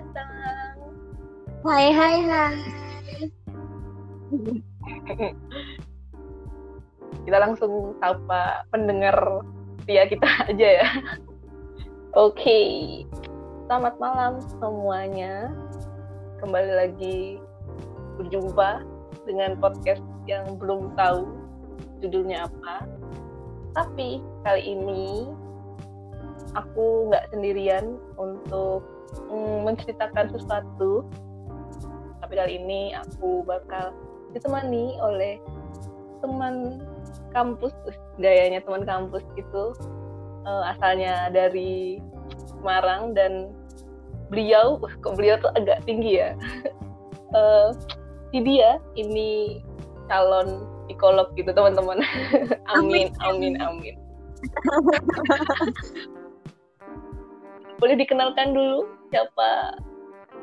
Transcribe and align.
datang. 0.00 0.76
Hai 1.60 1.92
hai 1.92 2.16
hai. 2.24 2.56
kita 7.28 7.36
langsung 7.36 7.92
sapa 8.00 8.64
pendengar 8.72 9.44
setia 9.84 10.08
kita 10.08 10.28
aja 10.48 10.68
ya. 10.80 10.88
Oke, 12.16 12.42
okay. 12.42 12.68
selamat 13.68 13.94
malam 14.00 14.32
semuanya. 14.56 15.52
Kembali 16.40 16.72
lagi 16.72 17.36
berjumpa 18.16 18.80
dengan 19.28 19.60
podcast 19.60 20.02
yang 20.24 20.56
belum 20.56 20.96
tahu 20.96 21.28
judulnya 22.00 22.48
apa. 22.48 22.88
Tapi 23.76 24.24
kali 24.48 24.62
ini 24.64 25.28
aku 26.56 27.12
nggak 27.12 27.30
sendirian 27.30 28.00
untuk 28.18 28.82
mm, 29.30 29.58
menceritakan 29.66 30.30
sesuatu. 30.34 31.06
Tapi 32.20 32.32
kali 32.36 32.52
ini 32.62 32.94
aku 32.94 33.42
bakal 33.42 33.90
ditemani 34.30 34.94
oleh 35.02 35.42
teman 36.22 36.78
kampus, 37.34 37.74
gayanya 38.20 38.62
teman 38.62 38.86
kampus 38.86 39.24
itu 39.34 39.74
uh, 40.46 40.62
asalnya 40.76 41.32
dari 41.32 41.98
Semarang 42.60 43.16
dan 43.16 43.56
beliau, 44.28 44.76
kok 45.00 45.16
beliau 45.16 45.40
tuh 45.40 45.48
agak 45.56 45.80
tinggi 45.88 46.20
ya. 46.20 46.36
uh, 47.32 47.72
si 48.30 48.38
dia 48.44 48.78
ini 48.94 49.58
calon 50.06 50.68
psikolog 50.86 51.32
gitu 51.34 51.50
teman-teman. 51.54 52.04
amin, 52.76 53.08
amin, 53.24 53.56
amin. 53.64 53.96
Boleh 57.80 57.96
dikenalkan 57.96 58.52
dulu 58.52 58.99
siapa 59.10 59.76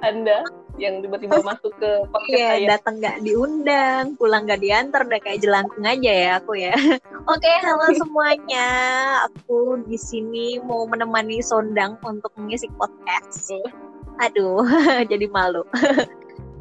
Anda 0.04 0.46
yang 0.78 1.02
tiba-tiba 1.02 1.42
masuk 1.50 1.74
ke 1.82 1.90
podcast 2.14 2.38
iya, 2.38 2.54
saya. 2.54 2.68
datang 2.78 3.02
nggak 3.02 3.18
diundang, 3.26 4.14
pulang 4.16 4.46
nggak 4.46 4.62
diantar, 4.62 5.02
udah 5.10 5.22
kayak 5.26 5.42
jelangkung 5.42 5.86
aja 5.90 6.12
ya 6.14 6.32
aku 6.38 6.54
ya. 6.54 6.74
Oke, 7.34 7.52
halo 7.66 7.90
semuanya. 8.02 8.68
Aku 9.26 9.82
di 9.90 9.98
sini 9.98 10.62
mau 10.62 10.86
menemani 10.86 11.42
Sondang 11.42 11.98
untuk 12.06 12.30
mengisi 12.38 12.70
podcast. 12.78 13.58
Aduh, 14.22 14.66
jadi 15.10 15.26
malu. 15.30 15.66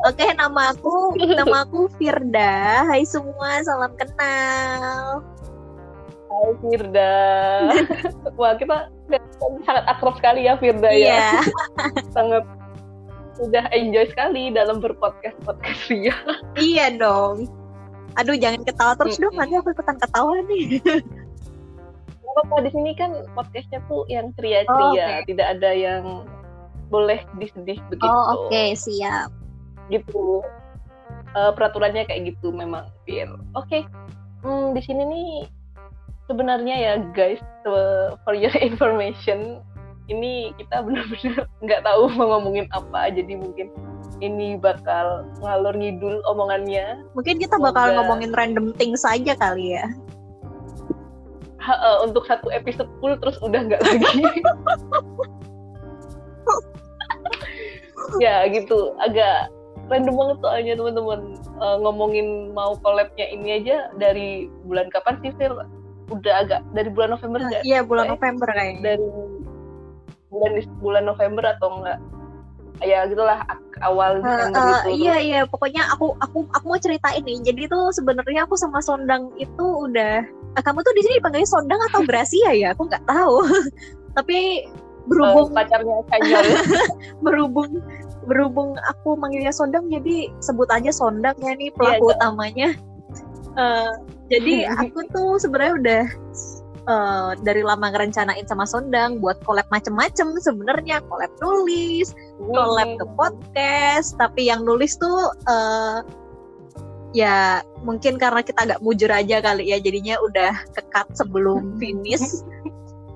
Oke, 0.04 0.28
nama 0.32 0.72
aku 0.72 1.16
nama 1.20 1.64
aku 1.68 1.88
Firda. 2.00 2.84
Hai 2.88 3.04
semua, 3.04 3.60
salam 3.64 3.92
kenal. 4.00 5.24
Hai 6.36 6.52
Firda. 6.60 7.12
Wah, 8.40 8.52
kita 8.60 8.92
sangat 9.64 9.84
akrab 9.88 10.20
sekali 10.20 10.44
ya 10.44 10.60
Firda 10.60 10.92
ya. 10.92 10.92
iya. 10.92 11.16
ya. 11.16 11.40
sangat 12.16 12.44
udah 13.40 13.64
enjoy 13.72 14.04
sekali 14.12 14.52
dalam 14.52 14.84
berpodcast 14.84 15.36
podcast 15.48 15.80
Ria. 15.88 16.12
iya 16.60 16.92
dong. 16.92 17.48
Aduh 18.20 18.36
jangan 18.36 18.64
ketawa 18.68 18.92
terus 19.00 19.16
dong, 19.16 19.32
nanti 19.36 19.56
aku 19.56 19.72
ikutan 19.72 19.96
ketawa 19.96 20.36
nih. 20.48 20.80
apa 22.36 22.68
di 22.68 22.68
sini 22.68 22.92
kan 22.92 23.24
podcastnya 23.32 23.80
tuh 23.88 24.04
yang 24.12 24.28
ceria-ceria, 24.36 24.68
oh, 24.68 24.92
okay. 24.92 25.24
tidak 25.24 25.56
ada 25.56 25.70
yang 25.72 26.04
boleh 26.92 27.16
disedih 27.40 27.80
begitu. 27.88 28.12
Oh 28.12 28.24
oke 28.36 28.52
okay, 28.52 28.76
siap. 28.76 29.32
Gitu. 29.88 30.44
Uh, 31.32 31.52
peraturannya 31.56 32.04
kayak 32.04 32.36
gitu 32.36 32.52
memang, 32.52 32.92
Fir. 33.08 33.24
Oke. 33.56 33.80
Okay. 33.80 33.82
Hmm, 34.44 34.76
di 34.76 34.84
sini 34.84 35.02
nih 35.08 35.48
sebenarnya 36.26 36.74
ya 36.76 36.92
guys, 37.14 37.40
for 38.26 38.34
your 38.34 38.52
information, 38.68 39.62
ini 40.06 40.54
kita 40.58 40.82
benar-benar 40.82 41.46
nggak 41.64 41.82
tahu 41.82 42.10
mau 42.14 42.38
ngomongin 42.38 42.66
apa. 42.74 43.10
Jadi 43.10 43.38
mungkin 43.38 43.70
ini 44.22 44.56
bakal 44.58 45.26
ngalor 45.42 45.74
ngidul 45.74 46.22
omongannya. 46.26 47.02
Mungkin 47.14 47.38
kita 47.42 47.58
bakal 47.58 47.90
Semoga... 47.90 47.96
ngomongin 48.02 48.30
random 48.34 48.66
things 48.76 49.02
saja 49.02 49.34
kali 49.38 49.78
ya. 49.78 49.86
Ha, 51.66 51.74
uh, 51.74 51.98
untuk 52.06 52.22
satu 52.30 52.46
episode 52.54 52.86
full 53.02 53.18
terus 53.18 53.38
udah 53.42 53.60
nggak 53.66 53.82
lagi. 53.82 54.22
Ya 58.22 58.46
gitu. 58.48 58.94
Agak 59.02 59.50
random 59.90 60.14
banget 60.14 60.38
soalnya 60.40 60.72
teman-teman. 60.78 61.20
Uh, 61.58 61.76
ngomongin 61.82 62.54
mau 62.54 62.78
collabnya 62.80 63.26
ini 63.28 63.60
aja 63.60 63.90
dari 63.98 64.46
bulan 64.64 64.88
kapan 64.94 65.18
sih 65.20 65.34
Phil 65.36 65.58
udah 66.10 66.34
agak 66.46 66.60
dari 66.70 66.90
bulan 66.90 67.18
November 67.18 67.40
nggak? 67.42 67.62
Iya 67.66 67.80
bulan 67.82 68.06
November 68.12 68.48
kayaknya. 68.52 68.82
Dari 68.82 69.06
bulan 70.30 70.52
bulan 70.78 71.04
November 71.06 71.44
atau 71.56 71.68
enggak 71.80 71.98
ya 72.84 73.08
gitulah 73.08 73.40
awal 73.80 74.20
Desember 74.20 74.60
uh, 74.60 74.68
uh, 74.68 74.68
gitu. 74.84 74.88
Iya 75.08 75.16
iya 75.20 75.40
pokoknya 75.48 75.88
aku 75.96 76.12
aku 76.20 76.44
aku 76.52 76.64
mau 76.68 76.80
cerita 76.80 77.08
ini. 77.16 77.40
Jadi 77.40 77.68
tuh 77.70 77.88
sebenarnya 77.92 78.44
aku 78.44 78.54
sama 78.58 78.84
Sondang 78.84 79.32
itu 79.40 79.64
udah 79.64 80.24
kamu 80.56 80.80
tuh 80.80 80.94
di 80.96 81.02
sini 81.04 81.14
dipanggilnya 81.20 81.48
Sondang 81.48 81.80
atau 81.92 82.00
Gracia 82.04 82.50
ya? 82.52 82.72
Aku 82.72 82.88
nggak 82.88 83.04
tahu. 83.04 83.44
Tapi 84.16 84.68
berhubung 85.06 85.52
uh, 85.52 85.54
pacarnya 85.56 85.96
Kanyol. 86.08 86.46
berhubung 87.24 87.70
berhubung 88.26 88.70
aku 88.88 89.14
manggilnya 89.16 89.52
Sondang 89.52 89.88
jadi 89.92 90.32
sebut 90.40 90.68
aja 90.72 90.90
Sondang 90.90 91.36
ya 91.40 91.52
nih 91.56 91.72
pelaku 91.72 92.12
yeah, 92.12 92.16
utamanya. 92.16 92.68
Uh, 93.56 93.92
jadi 94.30 94.66
aku 94.82 95.06
tuh 95.14 95.38
sebenarnya 95.38 95.74
udah 95.78 96.04
uh, 96.86 97.30
dari 97.42 97.62
lama 97.62 97.90
ngerencanain 97.92 98.46
sama 98.46 98.64
Sondang 98.64 99.18
buat 99.20 99.38
collab 99.44 99.66
macem-macem 99.68 100.38
sebenarnya. 100.40 101.02
Collab 101.06 101.30
nulis, 101.42 102.14
collab 102.40 102.96
ke 102.98 103.06
podcast, 103.18 104.16
tapi 104.16 104.48
yang 104.48 104.64
nulis 104.64 104.96
tuh 104.96 105.30
uh, 105.50 106.00
ya 107.14 107.62
mungkin 107.86 108.18
karena 108.18 108.42
kita 108.42 108.66
agak 108.66 108.80
mujur 108.82 109.10
aja 109.10 109.42
kali 109.42 109.70
ya. 109.70 109.78
Jadinya 109.82 110.16
udah 110.22 110.54
kekat 110.74 111.06
sebelum 111.14 111.74
finish. 111.82 112.42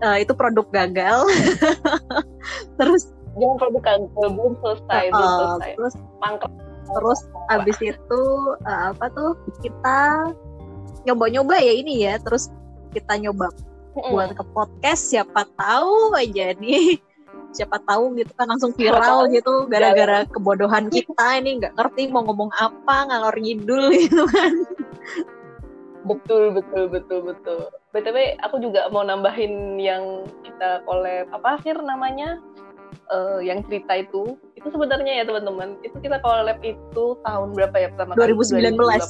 Uh, 0.01 0.17
itu 0.17 0.33
produk 0.33 0.65
gagal. 0.73 1.29
Terus 2.81 3.13
jangan 3.39 3.57
produk 3.63 3.83
gagal 3.85 4.29
belum 4.35 4.53
selesai 4.59 5.05
uh, 5.07 5.15
belum 5.15 5.31
selesai. 5.39 5.73
terus 5.79 5.95
terus 6.91 7.21
abis 7.55 7.79
itu 7.79 8.23
uh, 8.67 8.91
apa 8.91 9.07
tuh 9.15 9.39
kita 9.63 10.35
nyoba-nyoba 11.09 11.57
ya 11.61 11.73
ini 11.73 12.05
ya 12.05 12.21
terus 12.21 12.53
kita 12.93 13.17
nyoba 13.21 13.49
buat 13.95 14.33
ke 14.35 14.45
podcast 14.55 15.11
siapa 15.11 15.47
tahu 15.59 16.15
aja 16.15 16.55
nih. 16.59 16.99
Siapa 17.51 17.83
tahu 17.83 18.15
gitu 18.15 18.31
kan 18.39 18.47
langsung 18.47 18.71
viral 18.79 19.27
gitu 19.35 19.67
gara-gara 19.67 20.23
kebodohan 20.31 20.87
kita 20.87 21.43
ini 21.43 21.59
nggak 21.59 21.75
ngerti 21.75 22.07
mau 22.07 22.23
ngomong 22.23 22.47
apa 22.55 23.11
ngalor 23.11 23.35
ngidul 23.35 23.91
gitu 24.07 24.23
kan. 24.31 24.55
Betul 26.07 26.55
betul 26.55 26.87
betul 26.87 27.19
betul. 27.27 27.67
Btw 27.91 28.39
aku 28.47 28.63
juga 28.63 28.87
mau 28.95 29.03
nambahin 29.03 29.83
yang 29.83 30.23
kita 30.47 30.87
collab 30.87 31.27
apa 31.35 31.59
sih 31.67 31.75
namanya? 31.75 32.39
Uh, 33.11 33.43
yang 33.43 33.67
cerita 33.67 33.99
itu. 33.99 34.39
Itu 34.55 34.71
sebenarnya 34.71 35.19
ya 35.19 35.25
teman-teman. 35.27 35.75
Itu 35.83 35.99
kita 35.99 36.23
collab 36.23 36.63
itu 36.63 37.19
tahun 37.27 37.51
berapa 37.59 37.77
ya? 37.83 37.91
Pertama 37.99 38.15
2019 38.15 38.79
kali 38.79 39.03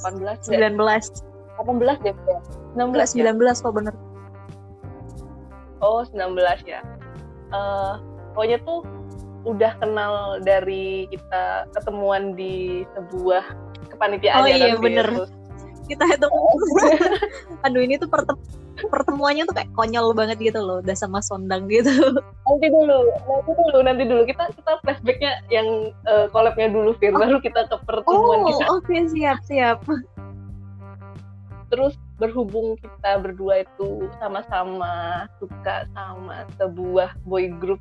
2018 0.49 1.29
19 1.29 1.30
18 1.67 2.05
deh 2.07 2.15
ya 2.15 2.39
16 2.79 3.19
19 3.19 3.21
ya? 3.21 3.53
kok 3.59 3.75
bener. 3.75 3.95
Oh 5.81 6.05
19 6.05 6.37
ya. 6.69 6.81
Uh, 7.51 7.99
pokoknya 8.37 8.59
tuh 8.63 8.87
udah 9.49 9.73
kenal 9.81 10.39
dari 10.45 11.09
kita 11.09 11.67
ketemuan 11.73 12.37
di 12.37 12.85
sebuah 12.93 13.43
kepanitiaan 13.89 14.45
oh 14.45 14.47
ya, 14.47 14.57
iya 14.57 14.77
bener. 14.77 15.09
Terus. 15.09 15.31
kita 15.91 16.07
itu 16.07 16.29
aduh 17.67 17.83
ini 17.83 17.99
tuh 17.99 18.07
pertem 18.07 18.39
pertemuannya 18.89 19.45
tuh 19.45 19.55
kayak 19.59 19.69
konyol 19.77 20.15
banget 20.17 20.39
gitu 20.41 20.61
loh 20.63 20.81
udah 20.81 20.97
sama 20.97 21.21
sondang 21.21 21.69
gitu. 21.69 21.91
Nanti 22.49 22.67
dulu 22.67 22.99
nanti 23.29 23.51
dulu 23.55 23.79
nanti 23.85 24.03
dulu. 24.09 24.23
Kita 24.25 24.51
kita 24.55 24.73
flashbacknya 24.83 25.33
yang 25.53 25.93
uh, 26.09 26.27
collabnya 26.33 26.73
dulu 26.73 26.97
Fir. 26.99 27.13
Oh. 27.15 27.21
baru 27.21 27.39
kita 27.39 27.69
ke 27.69 27.77
pertemuan 27.85 28.39
oh, 28.43 28.47
kita. 28.49 28.65
oke 28.71 28.87
okay, 28.87 29.01
siap 29.13 29.39
siap 29.47 29.79
terus 31.71 31.95
berhubung 32.19 32.77
kita 32.83 33.23
berdua 33.23 33.65
itu 33.65 34.11
sama-sama 34.19 35.25
suka 35.39 35.87
sama 35.95 36.45
sebuah 36.59 37.15
boy 37.25 37.49
group 37.63 37.81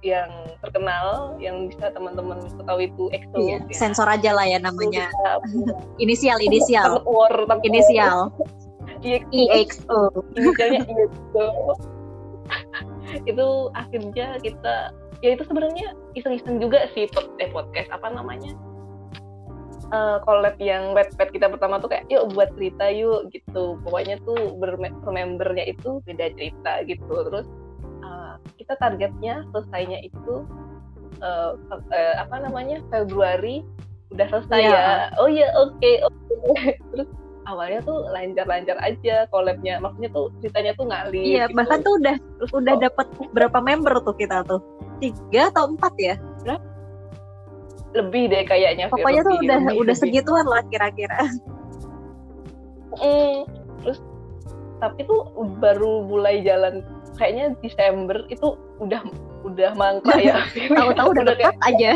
yang 0.00 0.30
terkenal 0.64 1.36
yang 1.36 1.68
bisa 1.68 1.92
teman-teman 1.92 2.40
ketahui 2.40 2.88
itu 2.88 3.12
EXO. 3.12 3.36
Iya, 3.36 3.58
ya. 3.68 3.76
sensor 3.76 4.08
aja 4.08 4.32
lah 4.32 4.48
ya 4.48 4.56
namanya. 4.56 5.12
Inisial 6.00 6.40
inisial. 6.40 7.04
War, 7.04 7.44
inisial. 7.64 8.32
EXO 9.04 10.08
inisialnya 10.36 10.84
EXO 10.84 11.48
itu 13.24 13.48
akhirnya 13.72 14.38
kita 14.44 14.92
ya 15.20 15.36
itu 15.36 15.42
sebenarnya 15.44 15.96
iseng-iseng 16.16 16.60
juga 16.60 16.88
sih 16.92 17.08
eh, 17.40 17.48
podcast 17.52 17.88
apa 17.92 18.08
namanya 18.12 18.52
uh, 19.92 20.18
collab 20.24 20.56
yang 20.62 20.94
web 20.94 21.10
kita 21.14 21.46
pertama 21.50 21.78
tuh 21.82 21.90
kayak 21.92 22.06
yuk 22.10 22.30
buat 22.34 22.50
cerita 22.56 22.90
yuk 22.90 23.30
gitu. 23.34 23.78
Pokoknya 23.84 24.18
tuh 24.24 24.56
bermembernya 24.58 25.64
itu 25.70 26.00
beda 26.06 26.32
cerita 26.34 26.82
gitu. 26.86 27.14
Terus 27.30 27.46
uh, 28.02 28.38
kita 28.58 28.74
targetnya 28.78 29.44
selesainya 29.52 29.98
itu 30.02 30.46
uh, 31.22 31.54
uh, 31.70 32.14
apa 32.18 32.36
namanya 32.42 32.82
Februari 32.88 33.62
udah 34.10 34.26
selesai 34.26 34.58
Iya. 34.66 34.74
ya. 34.74 34.94
Oh 35.22 35.28
iya 35.30 35.48
oke 35.54 35.90
oke. 36.06 36.62
Terus 36.94 37.08
awalnya 37.46 37.82
tuh 37.82 38.06
lancar-lancar 38.10 38.78
aja 38.82 39.26
collabnya. 39.30 39.78
Maksudnya 39.82 40.10
tuh 40.14 40.30
ceritanya 40.42 40.72
tuh 40.78 40.86
ngalir 40.90 41.22
iya 41.22 41.44
gitu. 41.50 41.58
bahkan 41.58 41.78
tuh 41.82 41.94
udah 41.98 42.16
terus 42.38 42.52
udah 42.54 42.74
kok 42.78 42.82
dapat 42.86 43.06
berapa 43.34 43.58
member 43.62 43.94
tuh 44.06 44.14
kita 44.18 44.42
tuh? 44.46 44.60
Tiga 45.00 45.48
atau 45.50 45.72
empat 45.72 45.94
ya 45.98 46.14
lebih 47.92 48.26
deh 48.26 48.44
kayaknya 48.44 48.86
pokoknya 48.86 49.20
tuh 49.20 49.34
udah 49.36 49.58
lebih, 49.60 49.76
udah 49.76 49.86
lebih. 49.88 49.96
segituan 49.96 50.46
lah 50.46 50.62
kira-kira 50.66 51.18
Mm, 52.92 53.46
terus 53.80 53.98
tapi 54.78 55.04
tuh 55.04 55.22
baru 55.56 56.02
mulai 56.02 56.42
jalan 56.42 56.82
kayaknya 57.14 57.54
Desember 57.60 58.26
itu 58.26 58.58
udah 58.78 58.98
udah 59.42 59.70
mangkrak 59.74 60.18
ya 60.18 60.42
tahu-tahu 60.76 61.08
udah 61.12 61.22
Udah 61.22 61.34
kayak- 61.34 61.54
dekat 61.54 61.68
aja 61.68 61.90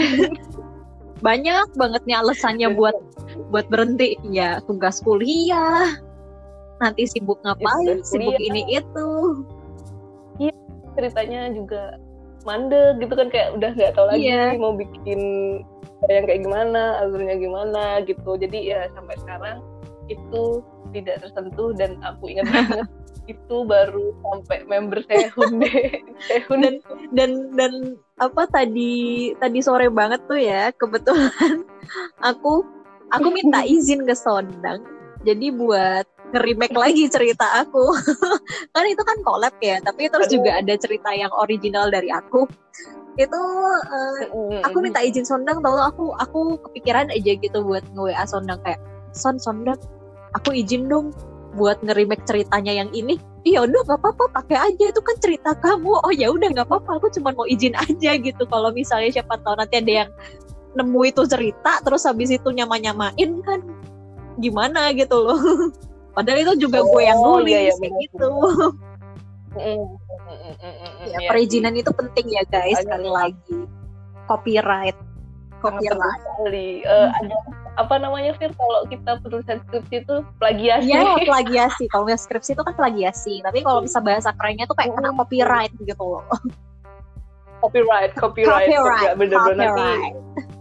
banyak 1.27 1.67
banget 1.75 2.03
nih 2.05 2.17
alasannya 2.17 2.69
buat 2.73 2.95
buat 3.49 3.67
berhenti 3.67 4.15
ya 4.25 4.63
tugas 4.63 5.01
kuliah 5.01 5.99
nanti 6.79 7.09
sibuk 7.09 7.43
ngapain 7.43 7.99
sibuk 8.01 8.31
kuliah. 8.33 8.47
ini 8.47 8.63
itu 8.77 9.09
ceritanya 10.95 11.51
juga 11.51 11.99
mandek 12.45 13.01
gitu 13.01 13.15
kan 13.17 13.29
kayak 13.29 13.49
udah 13.53 13.71
nggak 13.73 13.93
tahu 13.93 14.07
lagi 14.07 14.31
Iya. 14.31 14.55
mau 14.55 14.73
bikin 14.73 15.21
yang 16.11 16.25
kayak 16.29 16.43
gimana 16.45 17.01
alurnya 17.01 17.37
gimana 17.41 17.85
gitu. 18.05 18.37
Jadi 18.37 18.75
ya 18.75 18.89
sampai 18.93 19.17
sekarang 19.21 19.59
itu 20.13 20.61
tidak 20.93 21.25
tersentuh 21.25 21.75
dan 21.75 21.99
aku 22.05 22.31
ingat 22.31 22.47
banget 22.49 22.87
itu 23.33 23.57
baru 23.65 24.13
sampai 24.21 24.69
member 24.69 25.01
Sehun 25.09 25.59
deh. 25.59 26.01
Sehun 26.29 26.61
dan 26.61 26.75
dan 27.17 27.31
dan 27.57 27.73
apa 28.21 28.45
tadi 28.53 29.33
tadi 29.41 29.59
sore 29.65 29.89
banget 29.89 30.21
tuh 30.29 30.39
ya 30.39 30.71
kebetulan 30.77 31.65
aku 32.31 32.63
aku 33.11 33.29
minta 33.33 33.65
izin 33.65 34.05
ke 34.05 34.15
Sondang 34.15 34.85
jadi 35.25 35.51
buat 35.57 36.05
nge-remake 36.35 36.77
lagi 36.77 37.07
cerita 37.09 37.47
aku. 37.65 37.95
Kan 38.75 38.85
itu 38.91 39.03
kan 39.07 39.17
collab 39.25 39.57
ya 39.65 39.81
tapi 39.81 40.13
terus 40.13 40.29
Aduh. 40.29 40.43
juga 40.43 40.61
ada 40.61 40.75
cerita 40.77 41.11
yang 41.17 41.33
original 41.41 41.89
dari 41.89 42.13
aku 42.13 42.45
itu 43.15 43.43
eh, 43.95 44.61
aku 44.67 44.77
minta 44.83 45.01
izin 45.03 45.23
Sondang 45.23 45.63
tau 45.63 45.79
aku 45.79 46.15
aku 46.19 46.59
kepikiran 46.71 47.11
aja 47.15 47.33
gitu 47.39 47.59
buat 47.63 47.85
nge 47.95 48.11
WA 48.11 48.25
Sondang 48.27 48.59
kayak 48.67 48.81
Son 49.15 49.39
Sondang 49.39 49.79
aku 50.35 50.51
izin 50.53 50.91
dong 50.91 51.15
buat 51.55 51.79
nge-remake 51.87 52.27
ceritanya 52.27 52.75
yang 52.75 52.91
ini. 52.91 53.15
Iya 53.47 53.63
udah 53.63 53.81
nggak 53.87 54.01
apa-apa 54.03 54.25
pakai 54.43 54.59
aja 54.59 54.85
itu 54.91 55.01
kan 55.01 55.17
cerita 55.23 55.55
kamu. 55.55 56.03
Oh 56.03 56.11
ya 56.11 56.35
udah 56.35 56.51
nggak 56.51 56.67
apa-apa 56.67 56.99
aku 56.99 57.07
cuma 57.15 57.31
mau 57.31 57.47
izin 57.47 57.79
aja 57.79 58.19
gitu. 58.19 58.43
Kalau 58.51 58.75
misalnya 58.75 59.23
siapa 59.23 59.39
tahu 59.39 59.55
nanti 59.55 59.79
ada 59.79 59.93
yang 60.05 60.11
nemu 60.75 61.01
itu 61.07 61.23
cerita 61.31 61.79
terus 61.87 62.03
habis 62.03 62.35
itu 62.35 62.51
nyama-nyamain 62.51 63.31
kan 63.47 63.63
gimana? 64.43 64.91
Gitu 64.91 65.15
loh. 65.15 65.39
Padahal 66.19 66.47
itu 66.47 66.67
juga 66.67 66.83
gue 66.83 67.03
yang 67.03 67.19
Oh, 67.19 67.39
nulis 67.39 67.55
iya, 67.55 67.71
iya, 67.71 67.75
kayak 67.79 67.95
gitu. 68.11 68.31
Mm, 69.55 69.87
mm, 70.29 70.55
mm, 70.57 70.93
ya 71.05 71.19
iya 71.21 71.29
perizinan 71.29 71.75
itu 71.77 71.91
penting 71.93 72.27
ya 72.33 72.43
guys 72.49 72.81
sekali 72.81 73.11
lagi 73.11 73.59
copyright 74.25 74.97
copyright 75.65 76.21
sekali. 76.21 76.69
Eh, 76.85 77.09
ada 77.09 77.37
apa 77.81 77.95
namanya 77.99 78.37
Fir 78.37 78.53
kalau 78.55 78.85
kita 78.87 79.19
penulisan 79.25 79.59
skripsi 79.67 80.05
itu 80.05 80.15
plagiasi. 80.39 80.93
Ya, 80.93 81.17
plagiasi. 81.25 81.85
Kalau 81.89 82.05
nggak 82.07 82.21
skripsi 82.21 82.53
itu 82.55 82.63
kan 82.63 82.75
plagiasi. 82.77 83.35
Tapi 83.41 83.65
kalau 83.65 83.81
bisa 83.83 83.99
bahasa 84.05 84.31
kerennya 84.37 84.69
tuh 84.69 84.77
kayak 84.77 84.93
kena 84.93 85.11
copyright 85.17 85.73
gitu 85.81 86.05
loh. 86.05 86.25
copyright, 87.65 88.13
copyright, 88.13 88.69
Copyright, 88.69 89.17
bener-bener 89.17 89.73
nanti 89.73 89.81
copyright. 89.81 90.53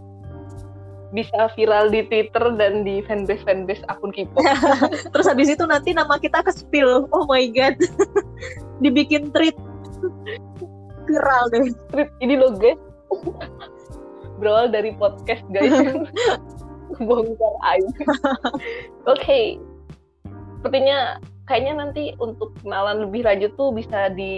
Bisa 1.14 1.46
viral 1.54 1.94
di 1.94 2.02
Twitter 2.10 2.58
dan 2.58 2.82
di 2.82 2.98
fanbase 3.06 3.46
fanbase 3.46 3.86
akun 3.86 4.10
K-pop. 4.10 4.42
Terus 5.14 5.26
habis 5.30 5.46
itu 5.46 5.62
nanti 5.64 5.94
nama 5.94 6.18
kita 6.18 6.42
ke 6.42 6.50
spill. 6.50 7.06
Oh 7.14 7.24
my 7.30 7.46
god. 7.54 7.78
Dibikin 8.82 9.30
tweet. 9.30 9.54
Viral 11.06 11.44
deh. 11.54 11.70
Tweet 11.94 12.10
ini 12.18 12.34
loh 12.34 12.50
guys. 12.58 12.76
Berawal 14.42 14.74
dari 14.74 14.90
podcast 14.98 15.46
guys. 15.54 15.70
Bongkar 16.98 17.54
aib. 17.70 17.94
Oke. 19.06 19.62
Sepertinya 20.58 21.22
kayaknya 21.44 21.72
nanti 21.76 22.04
untuk 22.16 22.56
kenalan 22.64 23.04
lebih 23.08 23.28
lanjut 23.28 23.52
tuh 23.60 23.68
bisa 23.76 24.08
di 24.12 24.32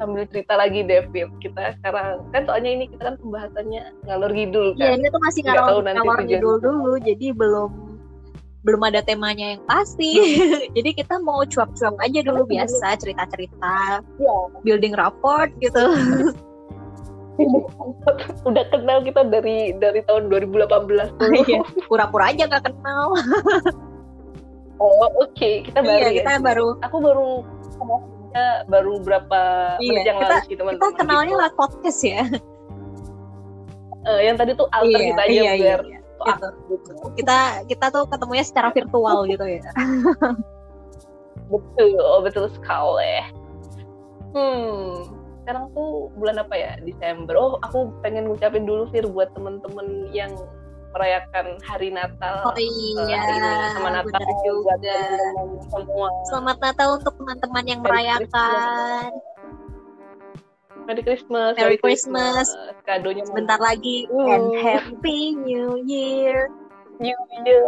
sambil 0.00 0.24
cerita 0.28 0.56
lagi 0.56 0.80
David. 0.84 1.28
Kita 1.44 1.76
sekarang 1.80 2.24
kan 2.32 2.42
soalnya 2.48 2.70
ini 2.72 2.84
kita 2.88 3.12
kan 3.12 3.16
pembahasannya 3.20 3.82
ngalor 4.08 4.30
ngidul 4.32 4.72
Ya 4.80 4.92
kan. 4.92 5.00
ini 5.00 5.06
tuh 5.12 5.20
masih 5.20 5.42
ngalor, 5.44 5.84
ngalor 5.84 6.18
ngidul 6.24 6.56
dulu. 6.60 6.92
Jadi 7.04 7.26
belum 7.36 7.70
belum 8.66 8.82
ada 8.82 9.00
temanya 9.04 9.54
yang 9.54 9.62
pasti. 9.68 10.16
jadi 10.76 10.90
kita 10.96 11.20
mau 11.22 11.44
cuap-cuap 11.46 11.94
aja 12.02 12.18
dulu 12.24 12.48
biasa 12.48 12.98
cerita-cerita, 12.98 14.02
Iya. 14.18 14.36
building 14.64 14.94
rapport 14.96 15.52
gitu. 15.62 15.84
Udah 18.48 18.64
kenal 18.72 19.04
kita 19.04 19.28
dari 19.28 19.76
dari 19.76 20.00
tahun 20.08 20.32
2018 20.32 20.72
dulu. 21.20 21.36
Iya. 21.44 21.60
Pura-pura 21.84 22.32
aja 22.32 22.48
nggak 22.48 22.64
kenal. 22.64 23.12
Oh, 24.76 25.08
oke, 25.16 25.50
kita 25.64 25.80
baru 25.80 25.96
Iya, 25.96 26.08
ya. 26.08 26.16
kita 26.20 26.32
baru 26.38 26.66
Aku 26.84 26.96
baru 27.00 27.30
baru 28.68 29.00
berapa 29.00 29.40
Iya, 29.80 29.88
menit 29.90 30.04
yang 30.04 30.18
kita- 30.20 30.28
lalu 30.30 30.44
sih 30.44 30.54
teman-teman. 30.54 30.82
kita 30.84 30.98
kenalnya 31.00 31.24
gitu. 31.26 31.40
lewat 31.40 31.54
podcast 31.56 32.00
ya. 32.04 32.22
Eh, 34.06 34.20
yang 34.22 34.36
tadi 34.36 34.52
tuh 34.52 34.68
alter 34.70 34.92
Iya, 34.92 35.08
kita 35.08 35.22
aja 35.22 35.32
iya, 35.32 35.52
biar 35.56 35.80
iya. 35.82 35.98
tuh 35.98 36.26
Gitu. 36.26 36.48
gitu. 36.70 36.90
kita 37.14 37.38
kita 37.66 37.86
tuh 37.90 38.04
ketemunya 38.06 38.44
secara 38.44 38.68
virtual 38.70 39.24
gitu 39.26 39.44
ya. 39.44 39.64
Betul, 41.46 41.94
oh, 41.96 42.20
betul 42.20 42.50
sekali. 42.50 43.22
Hmm, 44.34 45.06
sekarang 45.40 45.70
tuh 45.70 46.10
bulan 46.12 46.42
apa 46.42 46.52
ya? 46.52 46.72
Desember. 46.82 47.32
Oh, 47.32 47.54
aku 47.62 47.94
pengen 48.02 48.26
ngucapin 48.26 48.66
dulu 48.66 48.90
Fir 48.90 49.06
buat 49.06 49.30
temen-temen 49.30 50.10
yang 50.10 50.34
merayakan 50.96 51.60
hari 51.60 51.92
Natal. 51.92 52.48
Oh 52.48 52.56
iya, 52.56 53.20
hari 53.20 53.36
ini 53.36 53.68
sama 53.76 53.88
Natal 53.92 54.08
benar 54.08 54.24
buat 54.24 54.40
juga. 54.48 54.72
teman-teman 54.80 55.60
semua. 55.68 56.08
Selamat 56.32 56.56
Natal 56.64 56.88
untuk 56.96 57.12
teman-teman 57.20 57.64
yang 57.68 57.80
Merry 57.84 57.92
merayakan. 57.92 59.10
Merry 60.88 61.02
Christmas. 61.04 61.52
Merry 61.60 61.76
Christmas. 61.76 62.46
Kadonya 62.88 63.28
Sebentar 63.28 63.60
lagi 63.60 64.08
Uh. 64.08 64.24
and 64.32 64.46
Happy 64.56 65.36
New 65.36 65.76
Year. 65.84 66.48
New 66.96 67.18
Year. 67.44 67.60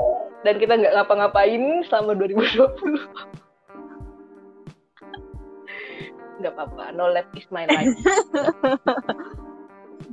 Dan 0.48 0.56
kita 0.56 0.80
nggak 0.80 0.96
ngapa-ngapain 0.96 1.84
selama 1.84 2.16
2020. 2.16 2.64
Nggak 6.38 6.54
apa-apa, 6.54 6.94
no 6.94 7.10
lab 7.12 7.28
is 7.36 7.44
my 7.52 7.66
life. 7.68 7.92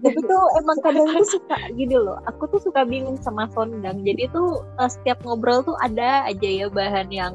Jadi 0.06 0.20
tuh 0.30 0.44
emang 0.62 0.78
kadang 0.86 1.08
tuh 1.10 1.28
suka 1.28 1.58
gini 1.74 1.98
loh. 1.98 2.22
Aku 2.30 2.46
tuh 2.48 2.62
suka 2.62 2.86
bingung 2.86 3.18
sama 3.20 3.50
Sondang. 3.52 4.06
Jadi 4.06 4.30
tuh 4.30 4.62
eh, 4.78 4.90
setiap 4.90 5.18
ngobrol 5.26 5.66
tuh 5.66 5.74
ada 5.82 6.30
aja 6.30 6.50
ya 6.50 6.70
bahan 6.70 7.10
yang 7.10 7.34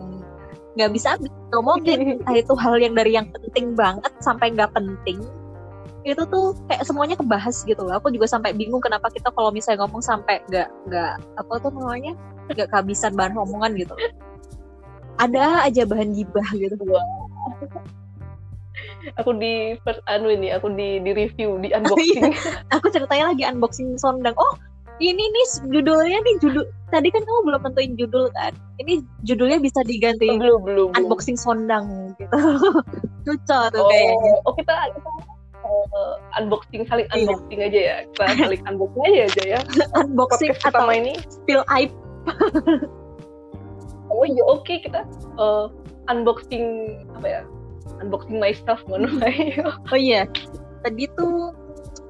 nggak 0.78 0.90
bisa 0.94 1.18
ngomongin. 1.50 1.98
Entah 2.22 2.36
itu 2.38 2.54
hal 2.54 2.78
yang 2.78 2.94
dari 2.94 3.18
yang 3.18 3.26
penting 3.34 3.74
banget 3.74 4.12
sampai 4.22 4.54
nggak 4.54 4.70
penting. 4.70 5.18
Itu 6.06 6.24
tuh 6.30 6.56
kayak 6.70 6.86
semuanya 6.86 7.18
kebahas 7.18 7.66
gitu 7.66 7.82
loh. 7.82 7.98
Aku 7.98 8.14
juga 8.14 8.30
sampai 8.30 8.54
bingung 8.54 8.80
kenapa 8.80 9.10
kita 9.10 9.34
kalau 9.34 9.50
misalnya 9.50 9.84
ngomong 9.84 10.00
sampai 10.00 10.40
nggak 10.48 10.68
nggak 10.88 11.12
apa 11.36 11.52
tuh 11.60 11.74
namanya 11.74 12.14
nggak 12.50 12.70
kehabisan 12.70 13.12
bahan 13.18 13.36
omongan 13.36 13.74
gitu. 13.76 13.94
Ada 15.20 15.68
aja 15.68 15.82
bahan 15.84 16.16
gibah 16.16 16.48
gitu. 16.56 16.78
aku 19.16 19.30
di 19.36 19.74
first 19.82 20.00
anu 20.06 20.28
ini, 20.28 20.50
aku 20.50 20.70
di 20.72 21.00
di 21.00 21.10
review, 21.12 21.56
di 21.58 21.70
unboxing. 21.70 22.32
aku 22.74 22.86
ceritanya 22.90 23.32
lagi 23.32 23.44
unboxing 23.44 23.96
Sondang. 23.96 24.34
Oh, 24.36 24.54
ini 25.00 25.20
nih 25.20 25.46
judulnya 25.72 26.18
nih 26.20 26.34
judul. 26.44 26.64
Tadi 26.90 27.08
kan 27.08 27.22
kamu 27.22 27.40
belum 27.46 27.60
tentuin 27.64 27.92
judul 27.96 28.28
kan. 28.34 28.52
Ini 28.82 29.00
judulnya 29.24 29.58
bisa 29.58 29.80
diganti 29.86 30.26
belum, 30.26 30.60
belum. 30.64 30.88
belum. 30.92 30.98
unboxing 31.06 31.38
Sondang 31.38 32.12
gitu. 32.18 32.34
Cocok 33.26 33.62
tuh 33.72 33.80
Oh, 33.80 33.88
kayaknya. 33.88 34.32
oh 34.48 34.52
kita 34.56 34.74
kita 34.96 35.10
eh, 35.60 36.14
unboxing 36.40 36.82
saling 36.88 37.06
Iya. 37.12 37.28
unboxing 37.30 37.60
aja 37.62 37.80
ya. 37.80 37.96
Kita 38.12 38.24
saling 38.44 38.62
unboxing 38.66 39.02
aja 39.06 39.20
aja 39.28 39.42
ya. 39.56 39.58
Unboxing 39.96 40.50
Podcast 40.56 40.74
atau 40.76 40.88
ini. 40.92 41.14
spill 41.28 41.62
aib. 41.72 41.90
Oh 44.10 44.26
iya, 44.26 44.42
oke 44.42 44.74
kita 44.82 45.06
eh, 45.38 45.66
unboxing 46.10 46.64
apa 47.14 47.26
ya? 47.30 47.42
Unboxing 47.98 48.38
myself 48.38 48.78
ngono 48.86 49.10
ayo. 49.26 49.74
Oh 49.92 49.98
iya. 49.98 50.30
Tadi 50.86 51.10
tuh 51.18 51.50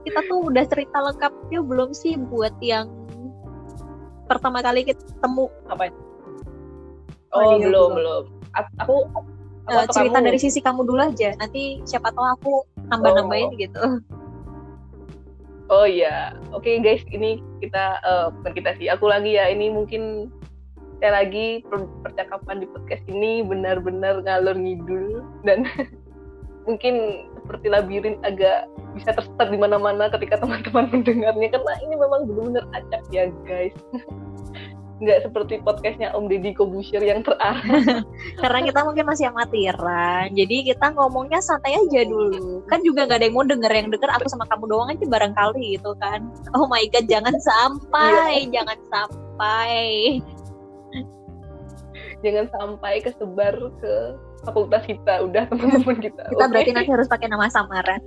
kita 0.05 0.21
tuh 0.29 0.53
udah 0.53 0.65
cerita 0.69 0.97
lengkapnya 1.01 1.61
belum 1.65 1.91
sih 1.97 2.15
buat 2.17 2.53
yang 2.61 2.89
pertama 4.29 4.63
kali 4.63 4.87
kita 4.87 5.01
ketemu 5.01 5.49
Apa? 5.67 5.91
Oh, 7.31 7.41
Oh, 7.41 7.43
iya, 7.57 7.67
belum, 7.71 7.91
belum. 7.91 7.91
belum. 7.95 8.25
Aku 8.85 8.97
Eh, 9.71 9.77
apa 9.77 9.93
cerita 9.95 10.19
kamu? 10.19 10.27
dari 10.27 10.39
sisi 10.41 10.59
kamu 10.59 10.83
dulu 10.83 10.99
aja. 10.99 11.31
Nanti 11.39 11.79
siapa 11.87 12.11
tahu 12.11 12.27
aku 12.27 12.53
nambah-nambahin 12.91 13.55
gitu. 13.55 14.03
oh 15.71 15.87
iya 15.87 16.35
oke 16.51 16.67
okay, 16.67 16.83
guys 16.83 16.99
ini 17.15 17.39
kita 17.63 18.03
uh, 18.03 18.35
bukan 18.35 18.53
kita 18.59 18.71
sih 18.75 18.91
aku 18.91 19.07
lagi 19.07 19.39
ya 19.39 19.47
ini 19.47 19.71
mungkin 19.71 20.27
saya 21.01 21.25
lagi 21.25 21.65
per 21.65 21.89
percakapan 22.05 22.61
di 22.61 22.67
podcast 22.69 23.05
ini 23.09 23.41
benar-benar 23.41 24.21
ngalur 24.21 24.53
ngidul 24.53 25.25
dan 25.49 25.65
mungkin 26.69 27.25
seperti 27.41 27.67
labirin 27.73 28.21
agak 28.23 28.69
bisa 28.93 29.17
tersesat 29.17 29.49
di 29.49 29.59
mana-mana 29.59 30.13
ketika 30.13 30.39
teman-teman 30.39 30.93
mendengarnya. 30.93 31.49
Karena 31.57 31.75
ini 31.83 31.95
memang 31.97 32.29
benar-benar 32.29 32.65
acak 32.77 33.03
ya 33.09 33.33
guys. 33.49 33.75
Nggak 35.01 35.25
seperti 35.25 35.65
podcastnya 35.65 36.13
Om 36.13 36.29
Deddy 36.29 36.53
Kobusir 36.53 37.01
yang 37.01 37.25
terarah. 37.25 37.57
Karena 38.45 38.59
kita 38.69 38.85
mungkin 38.85 39.09
masih 39.09 39.33
amatiran 39.33 40.29
jadi 40.37 40.77
kita 40.77 40.93
ngomongnya 40.93 41.41
santai 41.41 41.81
aja 41.81 42.05
dulu. 42.05 42.61
Kan 42.69 42.85
juga 42.85 43.09
nggak 43.09 43.25
ada 43.25 43.25
yang 43.25 43.37
mau 43.41 43.49
denger 43.49 43.73
yang 43.73 43.89
denger 43.89 44.13
aku 44.13 44.29
sama 44.29 44.45
kamu 44.53 44.69
doang 44.69 44.93
aja 44.93 45.01
barangkali 45.09 45.81
gitu 45.81 45.97
kan. 46.05 46.29
Oh 46.53 46.69
my 46.69 46.85
god 46.93 47.09
jangan 47.09 47.33
sampai 47.41 48.45
yeah. 48.45 48.61
jangan 48.61 48.79
sampai 48.93 50.21
jangan 52.21 52.47
sampai 52.53 53.01
kesebar 53.03 53.55
ke 53.81 53.95
fakultas 54.45 54.83
kita. 54.87 55.25
Udah 55.25 55.49
teman-teman 55.49 55.97
kita. 56.07 56.23
Kita 56.29 56.45
okay. 56.45 56.51
berarti 56.53 56.71
nanti 56.73 56.91
harus 56.93 57.09
pakai 57.09 57.29
nama 57.29 57.47
samaran. 57.49 58.01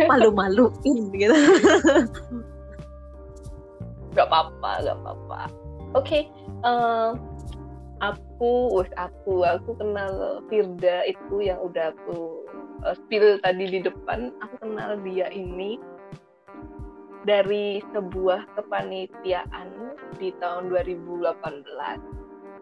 Malu-maluin 0.10 1.00
gitu. 1.12 1.36
Nggak 4.16 4.26
apa-apa 4.26 4.70
nggak 4.80 4.96
apa-apa. 4.96 5.40
Oke 5.92 6.06
okay, 6.06 6.22
uh, 6.64 7.18
aku 8.00 8.80
us 8.80 8.90
aku 8.96 9.44
aku 9.44 9.76
kenal 9.76 10.40
Firda 10.48 11.04
itu 11.04 11.44
yang 11.44 11.60
udah 11.60 11.92
aku 11.92 12.46
uh, 12.88 12.96
spill 12.96 13.36
tadi 13.44 13.68
di 13.68 13.80
depan. 13.84 14.32
Aku 14.40 14.54
kenal 14.64 14.96
dia 15.04 15.28
ini 15.28 15.76
dari 17.28 17.84
sebuah 17.92 18.56
kepanitiaan 18.56 19.68
di 20.16 20.32
tahun 20.40 20.72
2018 20.72 22.20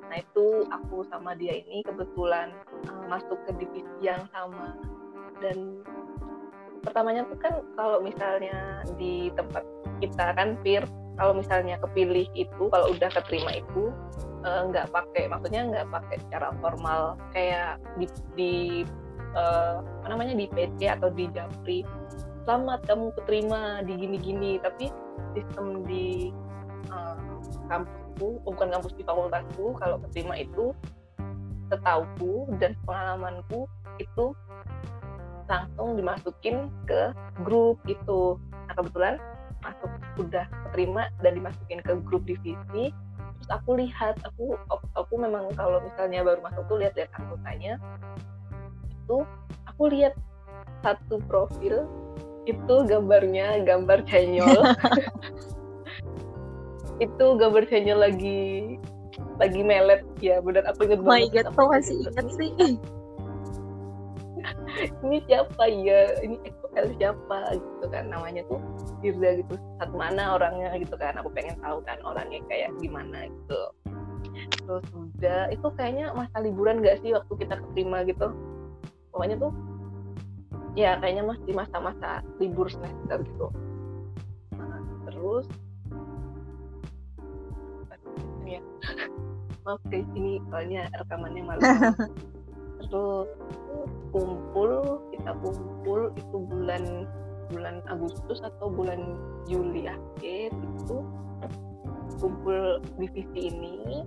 nah 0.08 0.16
itu 0.24 0.64
aku 0.72 1.04
sama 1.12 1.36
dia 1.36 1.60
ini 1.60 1.84
kebetulan 1.84 2.48
uh, 2.88 3.04
masuk 3.12 3.36
ke 3.44 3.52
divisi 3.60 4.00
yang 4.00 4.24
sama. 4.32 4.72
Dan 5.38 5.84
pertamanya 6.80 7.28
tuh 7.28 7.38
kan 7.38 7.60
kalau 7.76 8.00
misalnya 8.00 8.82
di 8.96 9.28
tempat 9.36 9.62
kita 10.00 10.32
kan 10.32 10.56
peer 10.64 10.82
kalau 11.20 11.36
misalnya 11.36 11.76
kepilih 11.82 12.24
itu 12.32 12.64
kalau 12.72 12.94
udah 12.94 13.10
keterima 13.10 13.58
itu 13.58 13.90
eh, 14.46 14.62
nggak 14.70 14.86
uh, 14.86 14.92
pakai 14.94 15.26
maksudnya 15.26 15.66
nggak 15.68 15.86
pakai 15.92 16.16
secara 16.24 16.54
formal. 16.62 17.20
Kayak 17.36 17.82
di, 18.00 18.06
di 18.32 18.54
uh, 19.36 19.82
apa 19.82 20.06
namanya 20.08 20.34
di 20.38 20.46
PC 20.48 20.88
atau 20.88 21.12
di 21.12 21.28
Japri 21.34 21.84
selamat 22.48 22.80
kamu 22.88 23.12
keterima 23.20 23.84
di 23.84 23.92
gini-gini. 23.92 24.56
Tapi 24.56 24.88
sistem 25.36 25.84
di 25.84 26.32
uh, 26.88 27.20
kampusku 27.68 28.40
oh, 28.40 28.56
bukan 28.56 28.72
kampus 28.72 28.96
di 28.96 29.04
fakultasku 29.04 29.76
kalau 29.76 30.00
keterima 30.08 30.32
itu 30.40 30.72
setauku 31.68 32.48
dan 32.56 32.72
pengalamanku 32.88 33.68
itu 34.00 34.32
langsung 35.44 36.00
dimasukin 36.00 36.72
ke 36.88 37.12
grup 37.44 37.76
gitu 37.84 38.40
nah 38.64 38.72
kebetulan 38.76 39.20
masuk 39.60 39.90
udah 40.16 40.48
keterima 40.48 41.12
dan 41.20 41.36
dimasukin 41.36 41.84
ke 41.84 42.00
grup 42.00 42.24
divisi. 42.24 42.88
Terus 43.12 43.50
aku 43.52 43.76
lihat 43.76 44.16
aku 44.24 44.56
aku 44.96 45.14
memang 45.20 45.52
kalau 45.52 45.84
misalnya 45.84 46.24
baru 46.24 46.40
masuk 46.40 46.64
tuh 46.64 46.80
lihat 46.80 46.96
lihat 46.96 47.12
anggotanya 47.12 47.76
itu 48.88 49.20
aku 49.68 49.92
lihat 49.92 50.16
satu 50.80 51.20
profil 51.28 51.84
itu 52.48 52.74
gambarnya 52.88 53.60
gambar 53.68 54.00
cenyol 54.08 54.58
itu 57.04 57.26
gambar 57.38 57.62
cenyol 57.68 58.00
lagi 58.00 58.80
lagi 59.38 59.62
melet. 59.62 60.02
Ya 60.18 60.42
benar. 60.42 60.66
Aku 60.74 60.86
inget 60.86 61.00
banget. 61.02 61.30
My 61.30 61.30
god 61.30 61.46
masih 61.54 61.96
inget 62.02 62.26
sih? 62.34 62.50
Ini 65.02 65.18
siapa? 65.26 65.66
Ya 65.66 66.14
ini 66.22 66.38
XL 66.40 66.94
siapa? 66.96 67.58
Gitu 67.58 67.86
kan 67.90 68.08
namanya 68.08 68.42
tuh 68.46 68.60
Firda 69.02 69.42
gitu. 69.42 69.54
Saat 69.78 69.92
mana 69.94 70.38
orangnya 70.38 70.70
gitu 70.78 70.94
kan? 70.98 71.18
Aku 71.18 71.30
pengen 71.34 71.58
tahu 71.58 71.82
kan 71.82 71.98
orangnya 72.06 72.40
kayak 72.46 72.70
gimana 72.78 73.26
gitu. 73.26 73.60
Terus 74.62 74.86
udah 74.94 75.50
itu 75.50 75.66
kayaknya 75.74 76.14
masa 76.14 76.38
liburan 76.40 76.84
gak 76.84 77.02
sih 77.02 77.12
waktu 77.12 77.32
kita 77.42 77.58
keterima 77.58 78.06
gitu? 78.06 78.30
Pokoknya 79.10 79.36
tuh 79.40 79.52
ya 80.78 80.94
kayaknya 81.02 81.26
masih 81.26 81.52
masa-masa 81.58 82.23
libur 82.38 82.70
semester 82.70 83.18
gitu. 83.26 83.50
Nah, 84.54 84.78
terus 85.11 85.50
ya. 88.47 88.62
Maaf 89.66 89.82
guys 89.90 90.06
ini 90.14 90.38
soalnya 90.49 90.87
rekamannya 91.02 91.42
malam. 91.42 91.61
Terus 92.78 93.28
kumpul 94.14 95.02
kita 95.12 95.35
kumpul 95.42 96.14
itu 96.14 96.37
bulan 96.47 97.04
bulan 97.50 97.82
Agustus 97.90 98.38
atau 98.40 98.70
bulan 98.70 99.18
Juli 99.50 99.90
akhir 99.90 100.54
itu 100.54 100.99
kumpul 102.23 102.80
divisi 102.97 103.50
ini. 103.50 104.06